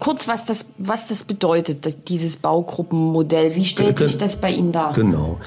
kurz, 0.00 0.28
was 0.28 0.46
das, 0.46 0.66
was 0.78 1.08
das 1.08 1.24
bedeutet, 1.24 2.08
dieses 2.08 2.36
Baugruppenmodell. 2.38 3.54
Wie 3.54 3.64
stellt 3.64 3.98
sich 3.98 4.16
das 4.16 4.36
bei 4.36 4.50
Ihnen 4.50 4.72
dar? 4.72 4.94
Genau. 4.94 5.40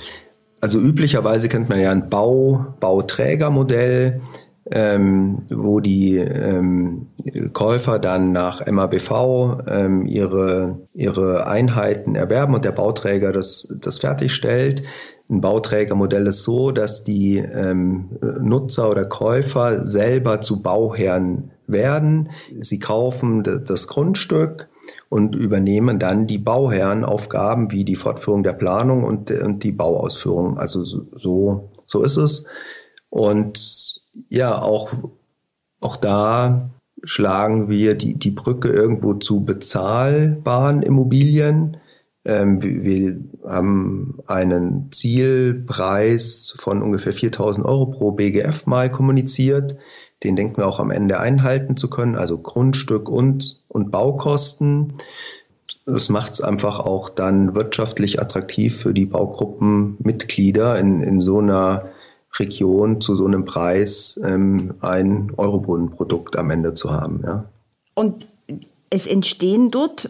Also 0.62 0.80
üblicherweise 0.80 1.50
kennt 1.50 1.70
man 1.70 1.80
ja 1.80 1.90
ein 1.90 2.10
Bau, 2.10 2.76
Bauträgermodell, 2.80 4.22
ähm, 4.72 5.40
wo 5.50 5.80
die 5.80 6.18
ähm, 6.18 7.08
Käufer 7.54 8.00
dann 8.00 8.32
nach 8.32 8.66
MABV 8.66 9.64
ähm, 9.68 10.06
ihre, 10.06 10.80
ihre 10.94 11.48
Einheiten 11.48 12.16
erwerben 12.16 12.54
und 12.54 12.66
der 12.66 12.72
Bauträger 12.72 13.32
das, 13.32 13.76
das 13.82 14.00
fertigstellt. 14.00 14.84
Ein 15.30 15.42
Bauträgermodell 15.42 16.28
ist 16.28 16.44
so, 16.44 16.72
dass 16.72 17.04
die 17.04 17.38
ähm, 17.38 18.18
Nutzer 18.42 18.90
oder 18.90 19.06
Käufer 19.06 19.86
selber 19.86 20.42
zu 20.42 20.62
Bauherren 20.62 21.52
werden. 21.68 22.30
Sie 22.58 22.80
kaufen 22.80 23.44
das 23.44 23.88
Grundstück 23.88 24.70
und 25.08 25.36
übernehmen 25.36 26.00
dann 26.00 26.26
die 26.26 26.40
Bauherrenaufgaben 26.40 27.72
wie 27.72 27.86
die 27.86 27.96
Fortführung 27.96 28.44
der 28.44 28.54
Planung 28.54 29.04
und, 29.04 29.30
und 29.30 29.64
die 29.64 29.72
Bauausführung. 29.72 30.58
Also 30.58 30.84
so, 30.84 31.70
so 31.86 32.04
ist 32.04 32.18
es. 32.18 32.46
Und 33.10 33.89
ja, 34.30 34.62
auch, 34.62 34.92
auch 35.82 35.96
da 35.96 36.70
schlagen 37.04 37.70
wir 37.70 37.96
die, 37.96 38.16
die 38.16 38.32
Brücke 38.32 38.70
irgendwo 38.70 39.14
zu 39.14 39.46
bezahlbaren 39.46 40.82
Immobilien. 40.82 41.78
Ähm, 42.26 42.62
wir 42.62 43.18
haben 43.48 44.20
einen 44.28 44.92
Zielpreis 44.92 46.54
von 46.58 46.82
ungefähr 46.82 47.14
4000 47.14 47.66
Euro 47.66 47.88
pro 47.88 48.12
BGF 48.12 48.66
mal 48.66 48.92
kommuniziert. 48.92 49.78
Den 50.24 50.36
denken 50.36 50.58
wir 50.58 50.68
auch 50.68 50.80
am 50.80 50.92
Ende 50.92 51.20
einhalten 51.20 51.78
zu 51.78 51.90
können, 51.90 52.16
also 52.16 52.38
Grundstück 52.38 53.10
und, 53.10 53.62
und 53.70 53.90
Baukosten. 53.90 54.96
Das 55.86 56.10
macht 56.10 56.34
es 56.34 56.42
einfach 56.42 56.80
auch 56.80 57.10
dann 57.10 57.56
wirtschaftlich 57.56 58.22
attraktiv 58.22 58.82
für 58.82 58.94
die 58.94 59.06
Baugruppenmitglieder 59.06 60.78
in, 60.78 61.02
in 61.02 61.22
so 61.22 61.40
einer 61.40 61.86
Region 62.40 63.02
zu 63.02 63.16
so 63.16 63.26
einem 63.26 63.46
Preis 63.46 64.20
ähm, 64.24 64.76
ein 64.82 65.32
Eurobodenprodukt 65.38 66.38
am 66.38 66.50
Ende 66.50 66.74
zu 66.74 66.92
haben. 66.92 67.22
Ja. 67.26 67.46
Und 67.94 68.28
es 68.90 69.08
entstehen 69.08 69.72
dort 69.72 70.10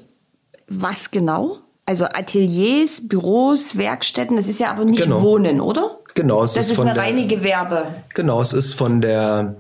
was 0.68 1.12
genau? 1.12 1.58
Also 1.86 2.06
Ateliers, 2.06 3.02
Büros, 3.08 3.76
Werkstätten, 3.76 4.38
das 4.38 4.48
ist 4.48 4.60
ja 4.60 4.70
aber 4.72 4.86
nicht 4.86 5.02
genau. 5.02 5.24
Wohnen, 5.24 5.60
oder? 5.60 5.98
Genau, 6.14 6.44
es 6.44 6.54
das 6.54 6.66
ist, 6.66 6.74
ist 6.74 6.80
eine 6.80 6.94
der, 6.94 7.04
reine 7.04 7.26
Gewerbe. 7.26 7.88
Genau, 8.14 8.42
es 8.42 8.54
ist 8.54 8.74
von 8.74 9.02
der 9.02 9.56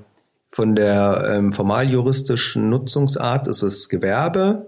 von 0.51 0.75
der 0.75 1.29
ähm, 1.32 1.53
formaljuristischen 1.53 2.69
Nutzungsart 2.69 3.47
ist 3.47 3.62
es 3.62 3.88
Gewerbe. 3.88 4.67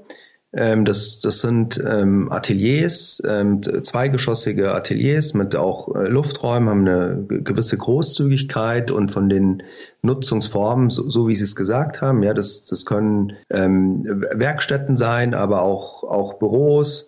Ähm, 0.53 0.83
das, 0.83 1.19
das 1.19 1.39
sind 1.39 1.81
ähm, 1.85 2.31
Ateliers, 2.31 3.21
ähm, 3.25 3.61
zweigeschossige 3.63 4.75
Ateliers 4.75 5.33
mit 5.33 5.55
auch 5.55 5.95
äh, 5.95 6.07
Lufträumen, 6.07 6.69
haben 6.69 6.87
eine 6.87 7.25
gewisse 7.27 7.77
Großzügigkeit 7.77 8.91
und 8.91 9.11
von 9.11 9.29
den 9.29 9.63
Nutzungsformen, 10.01 10.89
so, 10.89 11.09
so 11.09 11.27
wie 11.27 11.35
Sie 11.35 11.45
es 11.45 11.55
gesagt 11.55 12.01
haben, 12.01 12.21
ja, 12.23 12.33
das, 12.33 12.65
das 12.65 12.85
können 12.85 13.33
ähm, 13.49 14.03
Werkstätten 14.03 14.97
sein, 14.97 15.33
aber 15.33 15.61
auch, 15.61 16.03
auch 16.03 16.33
Büros, 16.33 17.07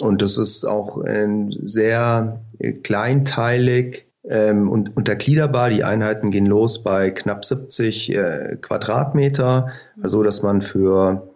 und 0.00 0.22
das 0.22 0.38
ist 0.38 0.64
auch 0.64 1.04
ähm, 1.06 1.52
sehr 1.64 2.40
äh, 2.58 2.72
kleinteilig 2.72 4.06
ähm, 4.28 4.68
und 4.68 4.96
untergliederbar. 4.96 5.70
Die 5.70 5.84
Einheiten 5.84 6.30
gehen 6.30 6.46
los 6.46 6.82
bei 6.82 7.10
knapp 7.10 7.44
70 7.44 8.12
äh, 8.12 8.56
Quadratmeter, 8.60 9.68
also 10.02 10.22
dass 10.22 10.42
man 10.42 10.62
für 10.62 11.33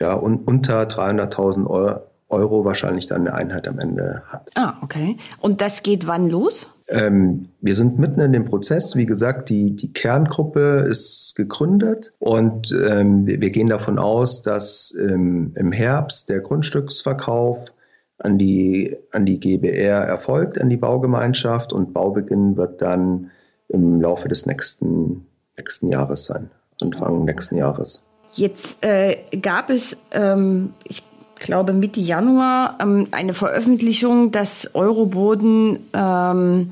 ja, 0.00 0.14
un 0.14 0.38
unter 0.44 0.82
300.000 0.82 1.66
Euro, 1.66 2.00
Euro 2.28 2.64
wahrscheinlich 2.64 3.06
dann 3.06 3.22
eine 3.22 3.34
Einheit 3.34 3.68
am 3.68 3.78
Ende 3.78 4.22
hat. 4.28 4.50
Ah, 4.56 4.74
okay. 4.82 5.16
Und 5.40 5.60
das 5.60 5.82
geht 5.82 6.06
wann 6.08 6.28
los? 6.28 6.66
Ähm, 6.88 7.48
wir 7.60 7.74
sind 7.74 7.98
mitten 7.98 8.20
in 8.20 8.32
dem 8.32 8.44
Prozess. 8.44 8.96
Wie 8.96 9.06
gesagt, 9.06 9.48
die, 9.48 9.74
die 9.74 9.92
Kerngruppe 9.92 10.86
ist 10.88 11.34
gegründet 11.36 12.12
und 12.18 12.72
ähm, 12.88 13.26
wir, 13.26 13.40
wir, 13.40 13.50
gehen 13.50 13.68
davon 13.68 13.98
aus, 13.98 14.42
dass 14.42 14.96
ähm, 15.00 15.52
im 15.56 15.72
Herbst 15.72 16.28
der 16.28 16.40
Grundstücksverkauf 16.40 17.72
an 18.18 18.38
die, 18.38 18.96
an 19.10 19.26
die 19.26 19.40
GBR 19.40 20.04
erfolgt, 20.04 20.60
an 20.60 20.70
die 20.70 20.76
Baugemeinschaft 20.76 21.72
und 21.72 21.92
Baubeginn 21.92 22.56
wird 22.56 22.82
dann 22.82 23.30
im 23.68 24.00
Laufe 24.00 24.28
des 24.28 24.46
nächsten, 24.46 25.26
nächsten 25.56 25.90
Jahres 25.90 26.24
sein, 26.24 26.50
Anfang 26.80 27.24
nächsten 27.24 27.56
Jahres. 27.56 28.05
Jetzt 28.36 28.84
äh, 28.84 29.16
gab 29.40 29.70
es, 29.70 29.96
ähm, 30.12 30.74
ich 30.84 31.02
glaube 31.38 31.72
Mitte 31.72 32.00
Januar, 32.00 32.76
ähm, 32.80 33.08
eine 33.10 33.32
Veröffentlichung, 33.34 34.30
dass 34.30 34.74
Euroboden 34.74 35.80
ähm, 35.92 36.70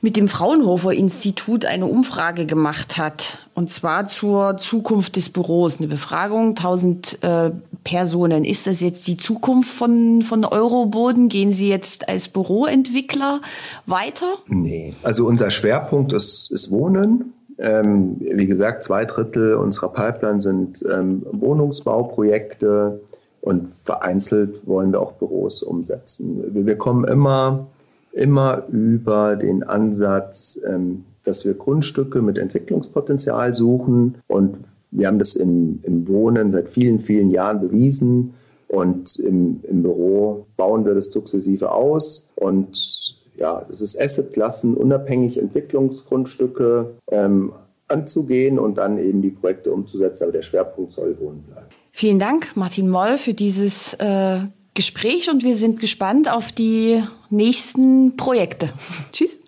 mit 0.00 0.16
dem 0.16 0.28
Fraunhofer 0.28 0.92
Institut 0.92 1.64
eine 1.64 1.86
Umfrage 1.86 2.46
gemacht 2.46 2.98
hat. 2.98 3.38
Und 3.54 3.70
zwar 3.70 4.06
zur 4.06 4.56
Zukunft 4.58 5.16
des 5.16 5.28
Büros. 5.30 5.78
Eine 5.78 5.88
Befragung, 5.88 6.50
1000 6.50 7.22
äh, 7.22 7.50
Personen. 7.82 8.44
Ist 8.44 8.66
das 8.66 8.80
jetzt 8.80 9.08
die 9.08 9.16
Zukunft 9.16 9.70
von, 9.70 10.22
von 10.22 10.44
Euroboden? 10.44 11.28
Gehen 11.28 11.50
Sie 11.50 11.68
jetzt 11.68 12.08
als 12.08 12.28
Büroentwickler 12.28 13.40
weiter? 13.86 14.34
Nee. 14.46 14.94
Also 15.02 15.26
unser 15.26 15.50
Schwerpunkt 15.50 16.12
ist, 16.12 16.52
ist 16.52 16.70
Wohnen. 16.70 17.32
Ähm, 17.58 18.16
wie 18.20 18.46
gesagt, 18.46 18.84
zwei 18.84 19.04
Drittel 19.04 19.54
unserer 19.54 19.92
Pipeline 19.92 20.40
sind 20.40 20.84
ähm, 20.88 21.26
Wohnungsbauprojekte 21.32 23.00
und 23.40 23.72
vereinzelt 23.84 24.66
wollen 24.66 24.92
wir 24.92 25.00
auch 25.00 25.12
Büros 25.12 25.62
umsetzen. 25.62 26.54
Wir, 26.54 26.66
wir 26.66 26.76
kommen 26.76 27.04
immer 27.04 27.66
immer 28.12 28.64
über 28.70 29.36
den 29.36 29.62
Ansatz, 29.62 30.60
ähm, 30.66 31.04
dass 31.24 31.44
wir 31.44 31.54
Grundstücke 31.54 32.22
mit 32.22 32.38
Entwicklungspotenzial 32.38 33.54
suchen. 33.54 34.16
Und 34.26 34.58
wir 34.90 35.06
haben 35.06 35.18
das 35.18 35.36
im, 35.36 35.80
im 35.82 36.08
Wohnen 36.08 36.50
seit 36.50 36.68
vielen, 36.68 37.00
vielen 37.00 37.30
Jahren 37.30 37.60
bewiesen. 37.60 38.34
Und 38.66 39.18
im, 39.18 39.60
im 39.62 39.82
Büro 39.82 40.46
bauen 40.56 40.84
wir 40.84 40.94
das 40.94 41.10
sukzessive 41.10 41.70
aus. 41.70 42.30
Und 42.34 43.17
ja, 43.38 43.64
es 43.70 43.80
ist 43.80 44.00
Assetklassen, 44.00 44.74
unabhängig 44.74 45.38
Entwicklungsgrundstücke 45.38 46.94
ähm, 47.10 47.52
anzugehen 47.86 48.58
und 48.58 48.76
dann 48.76 48.98
eben 48.98 49.22
die 49.22 49.30
Projekte 49.30 49.72
umzusetzen. 49.72 50.24
Aber 50.24 50.32
der 50.32 50.42
Schwerpunkt 50.42 50.92
soll 50.92 51.18
Wohnen 51.20 51.42
bleiben. 51.42 51.66
Vielen 51.92 52.18
Dank, 52.18 52.52
Martin 52.54 52.88
Moll, 52.88 53.18
für 53.18 53.34
dieses 53.34 53.94
äh, 53.94 54.40
Gespräch 54.74 55.30
und 55.30 55.42
wir 55.42 55.56
sind 55.56 55.80
gespannt 55.80 56.30
auf 56.30 56.52
die 56.52 57.02
nächsten 57.30 58.16
Projekte. 58.16 58.70
Tschüss. 59.12 59.38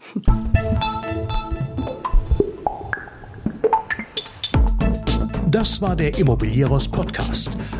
Das 5.50 5.82
war 5.82 5.96
der 5.96 6.16
Immobilieros 6.16 6.88
Podcast. 6.88 7.50